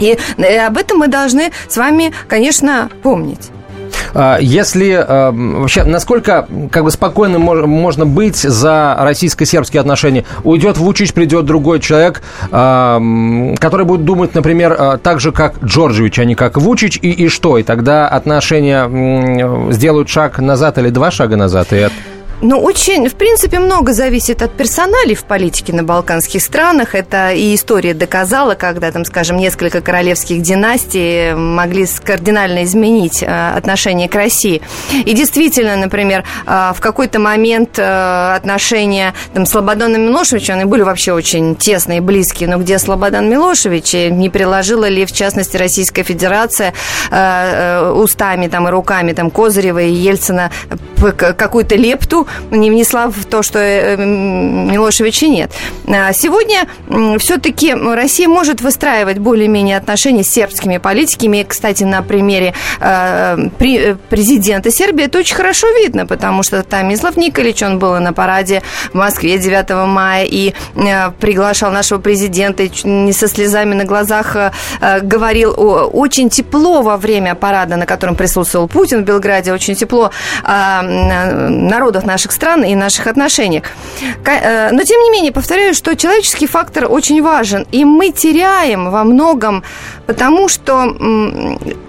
И 0.00 0.18
э, 0.36 0.58
об 0.58 0.76
этом 0.76 0.98
мы 0.98 1.08
должны 1.08 1.52
с 1.68 1.76
вами, 1.76 2.12
конечно, 2.28 2.90
помнить. 3.02 3.50
А, 4.12 4.38
если 4.40 4.92
а, 4.92 5.32
вообще, 5.32 5.84
насколько 5.84 6.46
как 6.70 6.84
бы 6.84 6.90
спокойно 6.90 7.38
можно 7.38 8.06
быть 8.06 8.36
за 8.36 8.96
российско-сербские 8.98 9.80
отношения? 9.80 10.24
Уйдет 10.42 10.78
Вучич, 10.78 11.12
придет 11.12 11.44
другой 11.44 11.80
человек, 11.80 12.22
а, 12.50 13.00
который 13.58 13.86
будет 13.86 14.04
думать, 14.04 14.34
например, 14.34 14.98
так 15.02 15.20
же, 15.20 15.32
как 15.32 15.62
Джорджевич, 15.62 16.18
а 16.18 16.24
не 16.24 16.34
как 16.34 16.56
Вучич, 16.56 16.98
и, 17.00 17.10
и 17.10 17.28
что? 17.28 17.58
И 17.58 17.62
тогда 17.62 18.08
отношения 18.08 19.70
сделают 19.72 20.08
шаг 20.08 20.38
назад 20.38 20.78
или 20.78 20.90
два 20.90 21.10
шага 21.10 21.36
назад, 21.36 21.72
и 21.72 21.88
Ну, 22.46 22.60
очень, 22.60 23.08
в 23.08 23.14
принципе, 23.14 23.58
много 23.58 23.94
зависит 23.94 24.42
от 24.42 24.52
персоналей 24.52 25.14
в 25.14 25.24
политике 25.24 25.72
на 25.72 25.82
балканских 25.82 26.42
странах. 26.42 26.94
Это 26.94 27.30
и 27.30 27.54
история 27.54 27.94
доказала, 27.94 28.54
когда, 28.54 28.92
там, 28.92 29.06
скажем, 29.06 29.38
несколько 29.38 29.80
королевских 29.80 30.42
династий 30.42 31.32
могли 31.32 31.86
кардинально 32.04 32.64
изменить 32.64 33.22
э, 33.22 33.52
отношение 33.56 34.10
к 34.10 34.14
России. 34.14 34.60
И 34.92 35.14
действительно, 35.14 35.76
например, 35.76 36.24
э, 36.46 36.72
в 36.76 36.80
какой-то 36.82 37.18
момент 37.18 37.78
э, 37.78 38.34
отношения 38.34 39.14
там, 39.32 39.46
Слободана 39.46 39.96
Милошевича, 39.96 40.52
они 40.52 40.66
были 40.66 40.82
вообще 40.82 41.14
очень 41.14 41.56
тесные 41.56 41.96
и 41.96 42.00
близкие, 42.02 42.50
но 42.50 42.58
где 42.58 42.78
Слободан 42.78 43.26
Милошевич, 43.26 43.94
не 43.94 44.28
приложила 44.28 44.86
ли, 44.86 45.06
в 45.06 45.12
частности, 45.12 45.56
Российская 45.56 46.02
Федерация 46.02 46.74
устами 47.94 48.48
там, 48.48 48.68
и 48.68 48.70
руками 48.70 49.12
там, 49.12 49.30
Козырева 49.30 49.80
и 49.80 49.90
Ельцина 49.90 50.50
какую-то 51.12 51.74
лепту, 51.76 52.26
не 52.50 52.70
внесла 52.70 53.08
в 53.08 53.24
то, 53.24 53.42
что 53.42 53.58
Милошевича 53.96 55.26
нет. 55.26 55.50
А 55.86 56.12
сегодня 56.12 56.66
все-таки 57.18 57.74
Россия 57.74 58.28
может 58.28 58.60
выстраивать 58.60 59.18
более-менее 59.18 59.76
отношения 59.76 60.22
с 60.22 60.28
сербскими 60.28 60.78
политиками. 60.78 61.44
Кстати, 61.46 61.84
на 61.84 62.02
примере 62.02 62.54
э, 62.80 63.48
э, 63.60 63.94
президента 64.08 64.70
Сербии 64.70 65.04
это 65.04 65.18
очень 65.18 65.36
хорошо 65.36 65.66
видно, 65.78 66.06
потому 66.06 66.42
что 66.42 66.62
там 66.62 66.88
Мислав 66.88 67.16
Николич, 67.16 67.62
он 67.62 67.78
был 67.78 67.98
на 68.00 68.12
параде 68.12 68.62
в 68.92 68.94
Москве 68.94 69.38
9 69.38 69.86
мая 69.86 70.24
и 70.24 70.54
э, 70.74 71.10
приглашал 71.20 71.70
нашего 71.70 71.98
президента, 71.98 72.68
не 72.84 73.12
со 73.12 73.28
слезами 73.28 73.74
на 73.74 73.84
глазах 73.84 74.36
говорил 75.02 75.54
очень 75.56 76.30
тепло 76.30 76.82
во 76.82 76.96
время 76.96 77.34
парада, 77.34 77.76
на 77.76 77.86
котором 77.86 78.16
присутствовал 78.16 78.68
Путин 78.68 79.02
в 79.02 79.04
Белграде, 79.04 79.52
очень 79.52 79.74
тепло 79.74 80.10
о 80.42 80.82
народах 80.82 82.04
наших 82.24 82.32
стран 82.32 82.64
и 82.64 82.74
наших 82.74 83.06
отношениях. 83.06 83.64
Но, 84.24 84.82
тем 84.84 85.00
не 85.00 85.10
менее, 85.10 85.32
повторяю, 85.32 85.74
что 85.74 85.94
человеческий 85.94 86.46
фактор 86.46 86.86
очень 86.90 87.22
важен, 87.22 87.66
и 87.72 87.84
мы 87.84 88.12
теряем 88.12 88.90
во 88.90 89.04
многом, 89.04 89.62
потому 90.06 90.48
что 90.48 90.94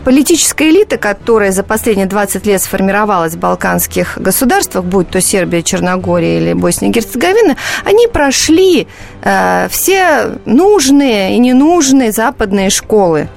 политическая 0.04 0.70
элита, 0.70 0.98
которая 0.98 1.52
за 1.52 1.64
последние 1.64 2.08
20 2.08 2.46
лет 2.46 2.62
сформировалась 2.62 3.34
в 3.36 3.40
балканских 3.40 4.18
государствах, 4.18 4.84
будь 4.84 5.10
то 5.10 5.22
Сербия, 5.22 5.64
Черногория 5.64 6.40
или 6.40 6.54
Босния 6.54 6.90
и 6.90 6.92
Герцеговина, 6.92 7.56
они 7.86 8.08
прошли 8.08 8.88
э, 9.22 9.68
все 9.70 10.32
нужные 10.46 11.36
и 11.36 11.40
ненужные 11.40 12.12
западные 12.12 12.70
школы 12.70 13.30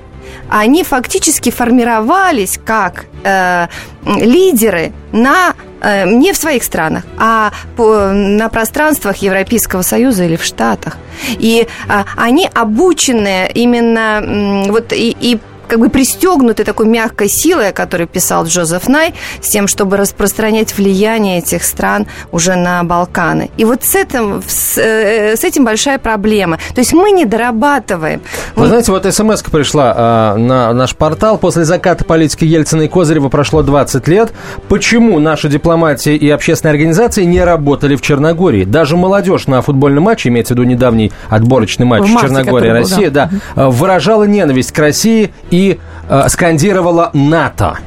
они 0.49 0.85
фактически 0.85 1.51
формировались 1.51 2.59
как 2.65 3.07
э, 3.25 3.69
лидеры 4.05 4.93
на 5.13 5.55
э, 5.81 6.09
не 6.09 6.33
в 6.33 6.37
своих 6.37 6.63
странах, 6.65 7.05
а 7.19 7.53
на 7.77 8.49
пространствах 8.49 9.17
Европейского 9.19 9.83
Союза 9.83 10.25
или 10.25 10.37
в 10.37 10.45
Штатах. 10.45 10.97
И 11.39 11.67
э, 11.89 12.05
они 12.17 12.49
обучены 12.53 13.51
именно 13.55 14.69
вот 14.69 14.93
и, 14.93 15.17
и 15.21 15.39
как 15.69 15.79
бы 15.79 15.91
пристегнуты 15.91 16.65
такой 16.65 16.87
мягкой 16.87 17.29
силой, 17.29 17.69
о 17.69 17.73
которой 17.73 18.07
писал 18.07 18.45
Джозеф 18.47 18.89
Най, 18.89 19.15
с 19.41 19.49
тем, 19.49 19.69
чтобы 19.69 19.97
распространять 19.97 20.77
влияние 20.77 21.39
этих 21.39 21.63
стран 21.63 22.07
уже 22.33 22.57
на 22.57 22.83
Балканы. 22.83 23.51
И 23.57 23.65
вот 23.65 23.85
с 23.85 23.95
этим, 23.95 24.43
с, 24.47 24.79
э, 24.79 25.37
с 25.37 25.45
этим 25.45 25.65
большая 25.65 25.99
проблема. 25.99 26.59
То 26.75 26.81
есть 26.81 26.93
мы 26.93 27.11
не 27.11 27.25
дорабатываем. 27.25 28.23
Вы 28.57 28.63
мы... 28.63 28.69
знаете, 28.69 28.91
вот 28.91 29.05
смс 29.15 29.43
пришла 29.43 30.35
э, 30.37 30.39
на 30.39 30.73
наш 30.73 30.97
портал. 30.97 31.39
После 31.39 31.65
заката 31.65 32.05
политики 32.05 32.45
Ельцина 32.45 32.83
и 32.83 32.89
Козырева 32.89 33.29
прошло 33.29 33.63
20 33.63 34.09
лет. 34.09 34.33
Почему 34.69 35.19
наша 35.19 35.49
дипломатия 35.49 36.17
и 36.17 36.29
общественные 36.31 36.73
организации 36.73 37.25
не 37.25 37.45
работали 37.45 37.95
в 37.95 38.01
Черногории? 38.01 38.65
Даже 38.65 38.97
молодежь 38.97 39.47
на 39.47 39.61
футбольном 39.61 40.05
матче, 40.05 40.31
имеется 40.31 40.55
в 40.55 40.57
виду 40.57 40.69
недавний 40.69 41.13
отборочный 41.29 41.85
матч 41.85 42.07
Черногория-Россия, 42.09 43.11
да, 43.11 43.31
да, 43.55 43.69
выражала 43.69 44.25
ненависть 44.25 44.73
к 44.73 44.79
России 44.79 45.31
и 45.51 45.58
и 45.59 45.81
э, 46.09 46.29
скандировала 46.29 47.11
НАТО. 47.13 47.79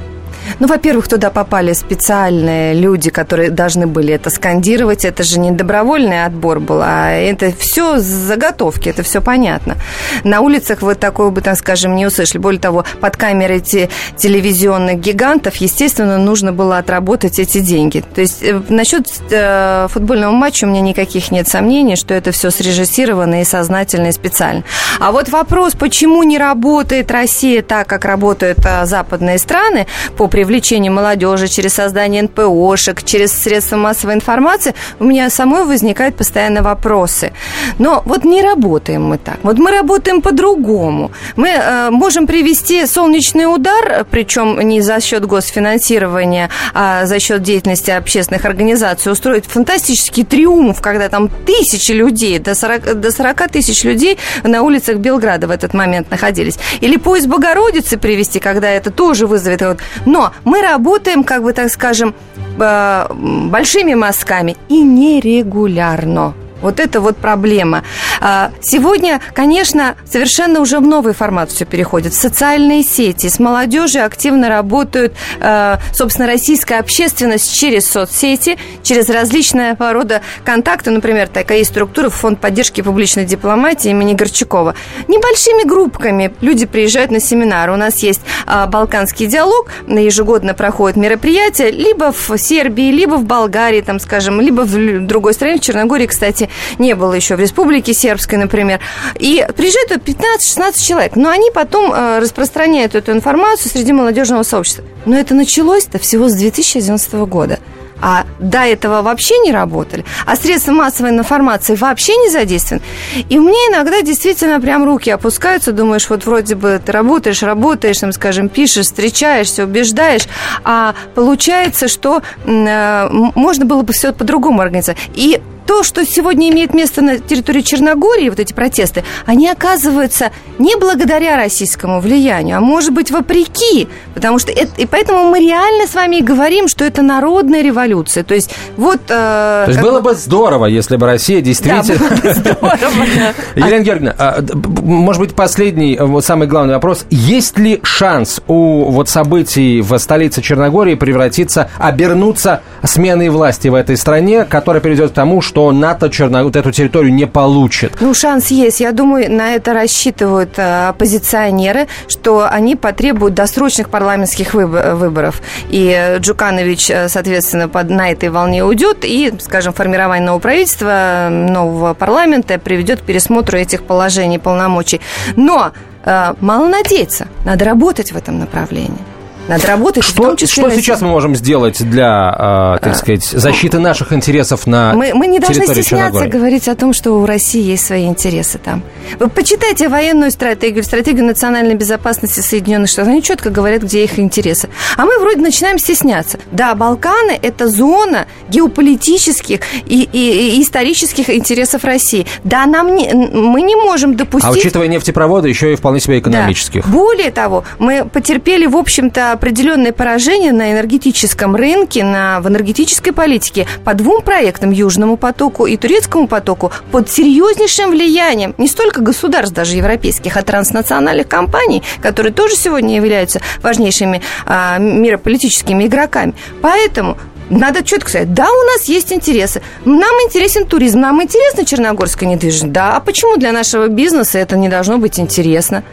Ну, 0.60 0.68
во-первых, 0.68 1.08
туда 1.08 1.30
попали 1.30 1.74
специальные 1.74 2.74
люди, 2.74 3.10
которые 3.10 3.50
должны 3.50 3.88
были 3.88 4.14
это 4.14 4.30
скандировать. 4.30 5.06
Это 5.06 5.24
же 5.24 5.40
не 5.40 5.52
добровольный 5.52 6.26
отбор 6.26 6.60
был, 6.60 6.82
а 6.84 7.12
это 7.12 7.52
все 7.58 8.00
заготовки, 8.00 8.90
это 8.90 9.04
все 9.04 9.22
понятно. 9.22 9.78
На 10.24 10.42
улицах 10.42 10.82
вы 10.82 10.96
такого 10.96 11.30
бы, 11.30 11.42
так 11.42 11.58
скажем, 11.58 11.96
не 11.96 12.06
услышали. 12.06 12.42
Более 12.42 12.62
того, 12.62 12.86
под 13.00 13.18
камерой 13.18 13.60
те, 13.60 13.90
телевизионных 14.18 15.00
гигантов, 15.00 15.56
естественно, 15.58 16.18
нужно 16.18 16.54
было 16.54 16.78
отработать 16.78 17.40
эти 17.40 17.60
деньги. 17.60 18.04
То 18.14 18.22
есть 18.22 18.44
э, 18.44 18.62
насчет 18.70 19.08
э, 19.30 19.88
футбольного 19.90 20.32
матча 20.32 20.66
у 20.66 20.68
меня 20.68 20.82
никаких 20.82 21.32
нет 21.32 21.48
сомнений, 21.48 21.96
что 21.96 22.14
это 22.14 22.32
все 22.32 22.50
срежиссировано 22.52 23.42
и 23.42 23.44
сознательно 23.46 24.08
и 24.08 24.12
специально. 24.12 24.64
А 25.00 25.12
вот 25.12 25.30
вопрос, 25.30 25.74
почему 25.74 26.24
не 26.24 26.38
работает 26.38 27.12
Россия 27.12 27.62
так, 27.62 27.88
как 27.88 28.06
работают 28.06 28.60
э, 28.66 28.86
западные 28.86 29.38
страны 29.38 29.88
по 30.18 30.28
привлечению 30.42 30.92
молодежи, 30.92 31.48
через 31.48 31.74
создание 31.74 32.24
НПОшек, 32.24 33.04
через 33.04 33.32
средства 33.32 33.76
массовой 33.76 34.16
информации, 34.16 34.74
у 35.00 35.04
меня 35.04 35.30
самой 35.30 35.66
возникают 35.66 36.16
постоянно 36.16 36.64
вопросы. 36.64 37.32
Но 37.78 38.02
вот 38.06 38.24
не 38.24 38.42
работаем 38.42 39.04
мы 39.04 39.20
так. 39.20 39.38
Вот 39.44 39.60
мы 39.60 39.70
работаем 39.70 40.20
по-другому. 40.24 41.12
Мы 41.36 41.50
э, 41.50 41.92
можем 41.92 42.26
привести 42.26 42.88
солнечный 42.88 43.46
удар, 43.46 44.04
причем 44.10 44.60
не 44.62 44.82
за 44.82 45.00
счет 45.00 45.28
госфинансирования, 45.28 46.50
а 46.74 47.06
за 47.06 47.20
счет 47.20 47.44
деятельности 47.44 47.92
общественных 47.92 48.46
организаций, 48.46 49.12
устроить 49.12 49.46
фантастический 49.46 50.24
триумф, 50.24 50.82
когда 50.82 51.08
там 51.08 51.30
тысячи 51.46 51.92
людей, 51.92 52.40
до 52.40 52.56
40, 52.56 53.00
до 53.00 53.12
40 53.12 53.52
тысяч 53.52 53.84
людей 53.84 54.18
на 54.44 54.64
улицах 54.64 54.98
Белграда 54.98 55.46
в 55.46 55.52
этот 55.52 55.76
момент 55.76 56.10
находились. 56.10 56.58
Или 56.80 56.98
поезд 56.98 57.28
Богородицы 57.28 58.00
привести, 58.00 58.40
когда 58.40 58.72
это 58.72 58.90
тоже 58.90 59.28
вызовет. 59.28 59.62
Но 60.06 60.31
мы 60.44 60.62
работаем, 60.62 61.24
как 61.24 61.44
бы 61.44 61.54
так 61.54 61.70
скажем, 61.70 62.14
э, 62.60 63.08
большими 63.12 63.94
мазками 63.94 64.56
и 64.70 64.82
нерегулярно. 64.82 66.34
Вот 66.62 66.80
это 66.80 67.02
вот 67.02 67.18
проблема. 67.18 67.84
А, 68.20 68.52
сегодня, 68.62 69.20
конечно, 69.34 69.96
совершенно 70.06 70.60
уже 70.60 70.80
в 70.80 70.84
новый 70.84 71.14
формат 71.14 71.52
все 71.52 71.66
переходит. 71.66 72.14
В 72.14 72.18
социальные 72.18 72.84
сети. 72.84 73.28
С 73.28 73.40
молодежью 73.40 74.06
активно 74.06 74.50
работают, 74.50 75.14
а, 75.40 75.80
собственно, 75.94 76.28
российская 76.28 76.80
общественность 76.80 77.54
через 77.54 77.90
соцсети, 77.90 78.58
через 78.84 79.10
различные 79.10 79.76
рода 79.80 80.22
контакты. 80.46 80.92
Например, 80.92 81.28
такая 81.28 81.60
есть 81.60 81.72
структура 81.72 82.10
Фонд 82.10 82.40
поддержки 82.40 82.82
публичной 82.82 83.26
дипломатии 83.26 83.90
имени 83.90 84.14
Горчакова. 84.14 84.76
Небольшими 85.08 85.68
группками 85.68 86.34
люди 86.42 86.66
приезжают 86.66 87.12
на 87.12 87.20
семинары. 87.20 87.74
У 87.74 87.78
нас 87.78 87.98
есть 88.00 88.22
а, 88.46 88.68
Балканский 88.68 89.26
диалог, 89.28 89.70
ежегодно 89.88 90.54
проходит 90.54 90.98
мероприятие 90.98 91.72
либо 91.72 92.12
в 92.12 92.38
Сербии, 92.38 92.92
либо 92.92 93.16
в 93.16 93.24
Болгарии, 93.24 93.82
там, 93.82 94.00
скажем, 94.00 94.42
либо 94.42 94.62
в 94.62 95.08
другой 95.08 95.34
стране, 95.34 95.58
в 95.58 95.62
Черногории, 95.62 96.06
кстати, 96.06 96.50
не 96.80 96.96
было 96.96 97.14
еще 97.14 97.36
в 97.36 97.40
Республике 97.40 97.94
Сербской, 97.94 98.38
например. 98.38 98.80
И 99.20 99.46
приезжают 99.56 99.92
15-16 99.92 100.86
человек, 100.86 101.16
но 101.16 101.30
они 101.30 101.52
потом 101.52 101.94
э, 101.94 102.20
распространяют 102.20 102.96
эту 102.96 103.12
информацию 103.12 103.72
среди 103.72 103.94
молодежного 103.94 104.44
сообщества. 104.44 104.84
Но 105.06 105.18
это 105.18 105.34
началось-то 105.34 106.00
всего 106.00 106.30
с 106.30 106.34
2011 106.34 107.14
года 107.14 107.60
а 108.02 108.26
до 108.40 108.60
этого 108.60 109.02
вообще 109.02 109.38
не 109.40 109.52
работали, 109.52 110.04
а 110.26 110.36
средства 110.36 110.72
массовой 110.72 111.12
информации 111.12 111.76
вообще 111.76 112.18
не 112.18 112.30
задействованы. 112.30 112.84
И 113.30 113.38
меня 113.38 113.70
иногда 113.70 114.02
действительно 114.02 114.60
прям 114.60 114.84
руки 114.84 115.10
опускаются, 115.10 115.72
думаешь, 115.72 116.10
вот 116.10 116.26
вроде 116.26 116.56
бы 116.56 116.82
ты 116.84 116.92
работаешь, 116.92 117.44
работаешь, 117.44 118.00
там, 118.00 118.12
скажем, 118.12 118.50
пишешь, 118.50 118.86
встречаешься, 118.86 119.64
убеждаешь, 119.64 120.24
а 120.64 120.96
получается, 121.14 121.88
что 121.88 122.24
э, 122.44 123.08
можно 123.10 123.66
было 123.66 123.84
бы 123.84 123.94
все 123.94 124.12
по-другому 124.12 124.62
организовать. 124.62 125.00
И 125.14 125.42
то, 125.66 125.84
что 125.84 126.06
сегодня 126.06 126.50
имеет 126.50 126.74
место 126.74 127.02
на 127.02 127.20
территории 127.20 127.62
Черногории, 127.62 128.30
вот 128.30 128.40
эти 128.40 128.54
протесты, 128.54 129.04
они 129.26 129.48
оказываются 129.48 130.32
не 130.60 130.76
благодаря 130.76 131.38
российскому 131.38 132.00
влиянию, 132.00 132.58
а 132.58 132.62
может 132.62 132.92
быть 132.92 133.12
вопреки, 133.12 133.88
потому 134.14 134.40
что 134.40 134.52
это, 134.52 134.70
и 134.78 134.86
поэтому 134.86 135.26
мы 135.26 135.40
реально 135.40 135.88
с 135.88 135.96
вами 135.96 136.22
говорим, 136.22 136.68
что 136.68 136.84
это 136.86 137.02
народная 137.02 137.62
революция. 137.62 138.24
То 138.24 138.34
есть 138.34 138.54
вот... 138.78 139.02
Э, 139.10 139.64
То 139.66 139.66
есть 139.70 139.82
было 139.82 140.02
бы 140.02 140.14
здорово, 140.14 140.66
если 140.66 140.98
бы 140.98 141.06
Россия 141.06 141.42
действительно... 141.42 141.84
Да, 142.24 142.34
здорово. 142.34 142.78
Елена 143.56 143.84
Георгиевна, 143.84 144.16
а, 144.18 144.44
может 144.84 145.22
быть, 145.22 145.36
последний, 145.36 145.98
вот 146.00 146.26
самый 146.26 146.48
главный 146.48 146.74
вопрос. 146.76 147.06
Есть 147.10 147.58
ли 147.58 147.80
шанс 147.84 148.42
у 148.48 148.86
вот 148.92 149.10
событий 149.10 149.82
в 149.82 149.98
столице 149.98 150.42
Черногории 150.42 150.96
превратиться, 150.96 151.70
обернуться 151.78 152.62
сменой 152.84 153.30
власти 153.30 153.68
в 153.68 153.76
этой 153.76 153.98
стране, 153.98 154.46
которая 154.46 154.82
приведет 154.82 155.12
к 155.12 155.14
тому, 155.14 155.42
что 155.42 155.51
что 155.52 155.70
НАТО 155.74 156.10
Черно... 156.10 156.46
вот 156.46 156.56
эту 156.56 156.72
территорию 156.72 157.14
не 157.14 157.28
получит. 157.28 157.98
Ну, 158.00 158.14
шанс 158.14 158.52
есть. 158.52 158.80
Я 158.80 158.94
думаю, 158.94 159.30
на 159.30 159.54
это 159.56 159.74
рассчитывают 159.74 160.58
э, 160.58 160.88
оппозиционеры, 160.88 161.88
что 162.08 162.48
они 162.50 162.78
потребуют 162.78 163.34
досрочных 163.34 163.90
парламентских 163.90 164.54
выб- 164.54 164.96
выборов. 164.96 165.42
И 165.70 166.16
Джуканович, 166.20 166.90
э, 166.90 167.10
соответственно, 167.10 167.68
под, 167.68 167.90
на 167.90 168.12
этой 168.12 168.30
волне 168.30 168.64
уйдет, 168.64 169.00
и, 169.04 169.34
скажем, 169.42 169.74
формирование 169.74 170.26
нового 170.26 170.40
правительства, 170.40 171.28
нового 171.30 171.94
парламента 171.96 172.58
приведет 172.58 173.02
к 173.02 173.04
пересмотру 173.04 173.58
этих 173.58 173.84
положений, 173.84 174.40
полномочий. 174.40 175.02
Но 175.36 175.74
э, 176.06 176.34
мало 176.40 176.70
надеяться, 176.70 177.28
надо 177.44 177.66
работать 177.66 178.14
в 178.14 178.16
этом 178.16 178.40
направлении. 178.40 179.11
Надо 179.48 179.68
работать, 179.68 180.04
что, 180.04 180.22
в 180.24 180.26
том 180.28 180.38
числе... 180.38 180.64
Что 180.70 180.76
сейчас 180.76 181.02
мы 181.02 181.10
можем 181.10 181.36
сделать 181.36 181.82
для, 181.84 182.76
э, 182.80 182.84
так 182.84 182.96
сказать, 182.96 183.24
защиты 183.24 183.80
наших 183.80 184.14
интересов 184.14 184.66
на 184.68 184.94
мы, 184.94 185.14
мы 185.14 185.28
не 185.28 185.40
должны 185.40 185.64
стесняться 185.66 185.90
Черногории? 185.90 186.30
говорить 186.30 186.68
о 186.68 186.76
том, 186.76 186.94
что 186.94 187.12
у 187.14 187.26
России 187.26 187.62
есть 187.62 187.86
свои 187.86 188.06
интересы 188.06 188.60
там. 188.60 188.84
Вы 189.20 189.28
почитайте 189.30 189.90
военную 189.90 190.32
стратегию, 190.32 190.84
стратегию 190.84 191.26
национальной 191.26 191.76
безопасности 191.76 192.40
Соединенных 192.40 192.90
Штатов. 192.90 193.12
Они 193.12 193.22
четко 193.24 193.50
говорят, 193.50 193.82
где 193.84 194.04
их 194.04 194.20
интересы. 194.20 194.70
А 194.96 195.06
мы 195.06 195.20
вроде 195.20 195.42
начинаем 195.42 195.80
стесняться. 195.80 196.40
Да, 196.52 196.74
Балканы– 196.76 197.38
это 197.42 197.68
зона 197.68 198.28
геополитических 198.50 199.60
и, 199.86 200.04
и- 200.12 200.58
и 200.58 200.62
исторических 200.62 201.30
интересов 201.30 201.84
России. 201.84 202.26
Да, 202.44 202.66
нам 202.66 202.96
не, 202.96 203.12
мы 203.14 203.62
не 203.62 203.76
можем 203.76 204.16
допустить... 204.16 204.50
А 204.50 204.52
учитывая 204.54 204.88
нефтепроводы, 204.88 205.50
еще 205.50 205.74
и 205.74 205.76
вполне 205.76 206.00
себе 206.00 206.22
Да. 206.22 206.30
экономических. 206.30 206.88
Более 206.88 207.32
того, 207.32 207.64
мы 207.80 208.06
потерпели, 208.06 208.66
в 208.66 208.78
общем-то, 208.78 209.31
определенное 209.32 209.92
поражение 209.92 210.52
на 210.52 210.72
энергетическом 210.72 211.56
рынке, 211.56 212.04
на, 212.04 212.40
в 212.42 212.48
энергетической 212.48 213.12
политике 213.12 213.68
по 213.84 213.94
двум 213.94 214.22
проектам, 214.22 214.72
Южному 214.72 215.18
потоку 215.18 215.66
и 215.66 215.78
Турецкому 215.78 216.28
потоку, 216.28 216.72
под 216.92 217.10
серьезнейшим 217.10 217.92
влиянием 217.92 218.56
не 218.58 218.68
столько 218.68 219.02
государств, 219.02 219.56
даже 219.56 219.76
европейских, 219.76 220.38
а 220.38 220.42
транснациональных 220.42 221.28
компаний, 221.28 221.84
которые 222.02 222.34
тоже 222.34 222.56
сегодня 222.56 222.96
являются 222.96 223.42
важнейшими 223.62 224.22
а, 224.46 224.78
мирополитическими 224.78 225.86
игроками. 225.86 226.34
Поэтому 226.62 227.18
надо 227.52 227.84
четко 227.84 228.10
сказать, 228.10 228.34
да, 228.34 228.46
у 228.50 228.64
нас 228.74 228.86
есть 228.86 229.12
интересы. 229.12 229.62
Нам 229.86 230.16
интересен 230.26 230.66
туризм, 230.66 231.02
нам 231.02 231.22
интересна 231.22 231.66
черногорская 231.66 232.28
недвижимость. 232.28 232.72
Да, 232.72 232.96
а 232.96 233.00
почему 233.00 233.38
для 233.38 233.52
нашего 233.52 233.88
бизнеса 233.88 234.40
это 234.40 234.56
не 234.56 234.70
должно 234.70 234.98
быть 234.98 235.20
интересно? 235.20 235.84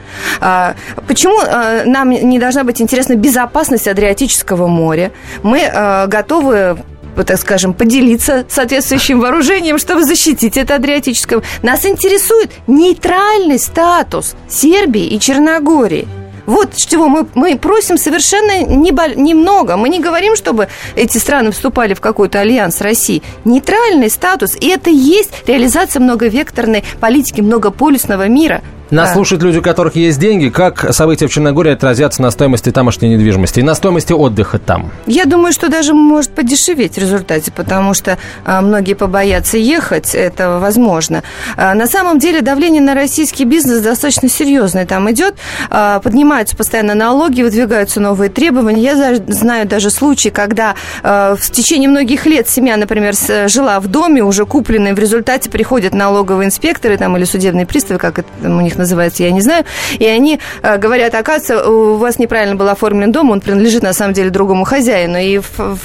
А, 0.40 0.74
почему 1.06 1.38
а, 1.40 1.84
нам 1.84 2.10
не 2.10 2.38
должна 2.38 2.64
быть 2.64 2.80
интересна 2.80 3.14
безопасность 3.14 3.88
Адриатического 3.88 4.68
моря? 4.68 5.10
Мы 5.42 5.62
а, 5.64 6.06
готовы 6.06 6.78
так 7.26 7.40
скажем, 7.40 7.74
поделиться 7.74 8.44
соответствующим 8.48 9.18
вооружением, 9.18 9.78
чтобы 9.78 10.04
защитить 10.04 10.56
это 10.56 10.76
Адриатическое. 10.76 11.42
Нас 11.64 11.84
интересует 11.84 12.52
нейтральный 12.68 13.58
статус 13.58 14.36
Сербии 14.48 15.04
и 15.04 15.18
Черногории. 15.18 16.06
Вот 16.48 16.74
чего 16.74 17.08
мы, 17.08 17.26
мы 17.34 17.58
просим 17.58 17.98
совершенно 17.98 18.64
немного. 18.64 19.76
Мы 19.76 19.90
не 19.90 20.00
говорим, 20.00 20.34
чтобы 20.34 20.68
эти 20.96 21.18
страны 21.18 21.50
вступали 21.50 21.92
в 21.92 22.00
какой-то 22.00 22.40
альянс 22.40 22.76
с 22.76 22.80
Россией. 22.80 23.22
Нейтральный 23.44 24.08
статус. 24.08 24.56
И 24.58 24.68
это 24.68 24.88
есть 24.88 25.30
реализация 25.46 26.00
многовекторной 26.00 26.84
политики 27.00 27.42
многополюсного 27.42 28.28
мира. 28.28 28.62
Нас 28.90 29.10
А. 29.10 29.12
слушают 29.12 29.42
люди, 29.42 29.58
у 29.58 29.62
которых 29.62 29.96
есть 29.96 30.18
деньги. 30.18 30.48
Как 30.48 30.94
события 30.94 31.26
в 31.26 31.30
Черногории 31.30 31.72
отразятся 31.72 32.22
на 32.22 32.30
стоимости 32.30 32.70
тамошней 32.70 33.10
недвижимости 33.10 33.60
и 33.60 33.62
на 33.62 33.74
стоимости 33.74 34.12
отдыха 34.14 34.58
там? 34.58 34.90
Я 35.06 35.26
думаю, 35.26 35.52
что 35.52 35.68
даже 35.68 35.92
может 35.92 36.30
подешеветь 36.30 36.94
в 36.94 36.98
результате, 36.98 37.52
потому 37.52 37.92
что 37.92 38.16
а, 38.46 38.62
многие 38.62 38.94
побоятся 38.94 39.58
ехать, 39.58 40.14
это 40.14 40.58
возможно. 40.58 41.22
А, 41.56 41.74
на 41.74 41.86
самом 41.86 42.18
деле 42.18 42.40
давление 42.40 42.80
на 42.80 42.94
российский 42.94 43.44
бизнес 43.44 43.82
достаточно 43.82 44.28
серьезное 44.30 44.86
там 44.86 45.10
идет. 45.10 45.34
А, 45.70 46.00
поднимаются 46.00 46.56
постоянно 46.56 46.94
налоги, 46.94 47.42
выдвигаются 47.42 48.00
новые 48.00 48.30
требования. 48.30 48.80
Я 48.82 48.96
за- 48.96 49.22
знаю 49.32 49.66
даже 49.68 49.90
случаи, 49.90 50.30
когда 50.30 50.74
а, 51.02 51.36
в 51.36 51.50
течение 51.50 51.90
многих 51.90 52.24
лет 52.24 52.48
семья, 52.48 52.78
например, 52.78 53.14
с- 53.14 53.48
жила 53.48 53.80
в 53.80 53.86
доме, 53.88 54.22
уже 54.24 54.46
купленной, 54.46 54.94
в 54.94 54.98
результате 54.98 55.50
приходят 55.50 55.92
налоговые 55.92 56.46
инспекторы 56.46 56.96
там, 56.96 57.16
или 57.18 57.24
судебные 57.24 57.66
приставы, 57.66 57.98
как 58.00 58.20
это 58.20 58.28
у 58.44 58.60
них 58.62 58.77
называется, 58.78 59.22
я 59.22 59.30
не 59.30 59.40
знаю, 59.40 59.64
и 59.98 60.06
они 60.06 60.40
э, 60.62 60.78
говорят, 60.78 61.14
оказывается, 61.14 61.68
у 61.68 61.96
вас 61.96 62.18
неправильно 62.18 62.56
был 62.56 62.68
оформлен 62.68 63.12
дом, 63.12 63.30
он 63.30 63.40
принадлежит 63.40 63.82
на 63.82 63.92
самом 63.92 64.14
деле 64.14 64.30
другому 64.30 64.64
хозяину, 64.64 65.18
и 65.18 65.40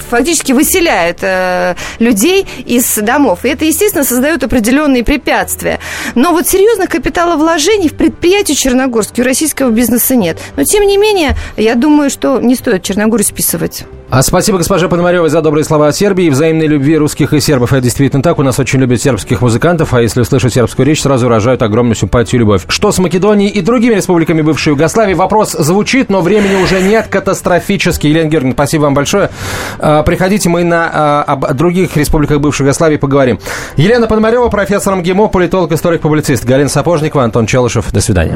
фактически 0.10 0.52
выселяют 0.52 1.20
э, 1.22 1.76
людей 2.00 2.46
из 2.66 2.96
домов. 2.98 3.46
И 3.46 3.50
это, 3.50 3.66
естественно, 3.66 4.04
создает 4.04 4.44
определенные 4.44 5.04
препятствия. 5.04 5.80
Но 6.16 6.32
вот 6.32 6.48
серьезных 6.48 6.90
капиталовложений 6.90 7.90
в 7.90 7.96
предприятии 7.96 8.54
Черногорске 8.54 9.22
у 9.22 9.26
российского 9.26 9.70
бизнеса 9.70 10.16
нет. 10.16 10.38
Но, 10.56 10.64
тем 10.64 10.86
не 10.86 10.98
менее, 10.98 11.36
я 11.58 11.76
думаю, 11.76 12.10
что 12.10 12.40
не 12.40 12.56
стоит 12.56 12.84
Черногорию 12.84 13.26
списывать. 13.26 13.86
А 14.16 14.22
спасибо 14.22 14.60
госпоже 14.60 14.90
Пономаревой 14.90 15.32
за 15.32 15.42
добрые 15.42 15.64
слова 15.64 15.88
о 15.88 15.92
Сербии 15.92 16.26
и 16.26 16.30
взаимной 16.30 16.68
любви 16.68 17.00
русских 17.00 17.34
и 17.34 17.40
сербов. 17.40 17.74
Это 17.74 17.82
действительно 17.82 18.22
так. 18.22 18.38
У 18.38 18.44
нас 18.44 18.60
очень 18.60 18.80
любят 18.80 19.02
сербских 19.02 19.42
музыкантов, 19.42 19.92
а 19.96 20.04
если 20.04 20.22
услышат 20.22 20.54
сербскую 20.54 20.86
речь, 20.86 21.02
сразу 21.02 21.26
выражают 21.26 21.64
огромную 21.64 21.96
симпатию 21.96 22.38
и 22.38 22.40
любовь. 22.42 22.66
Что 22.68 22.92
с 22.92 23.00
Македонией 23.00 23.50
и 23.50 23.62
другими 23.62 23.96
республиками 23.96 24.44
бывшей 24.44 24.74
Югославии? 24.74 25.16
Вопрос 25.16 25.54
звучит, 25.54 26.12
но 26.12 26.22
времени 26.22 26.62
уже 26.62 26.80
нет 26.84 27.08
катастрофически. 27.08 28.06
Елена 28.06 28.30
Георгиевна, 28.30 28.54
спасибо 28.54 28.84
вам 28.84 28.94
большое. 28.94 29.32
А, 29.80 30.04
Приходите, 30.04 30.48
мы 30.48 30.64
на, 30.64 30.92
а, 30.94 31.24
об 31.24 31.52
других 31.56 31.98
республиках 31.98 32.40
бывшей 32.40 32.66
Югославии 32.66 32.98
поговорим. 32.98 33.40
Елена 33.78 34.06
Пономарева, 34.06 34.48
профессор 34.50 34.96
МГИМО, 34.96 35.30
политолог, 35.30 35.72
историк, 35.72 36.02
публицист. 36.02 36.46
Галина 36.46 36.70
Сапожникова, 36.70 37.24
Антон 37.24 37.48
Челышев. 37.48 37.92
До 37.92 38.00
свидания. 38.00 38.36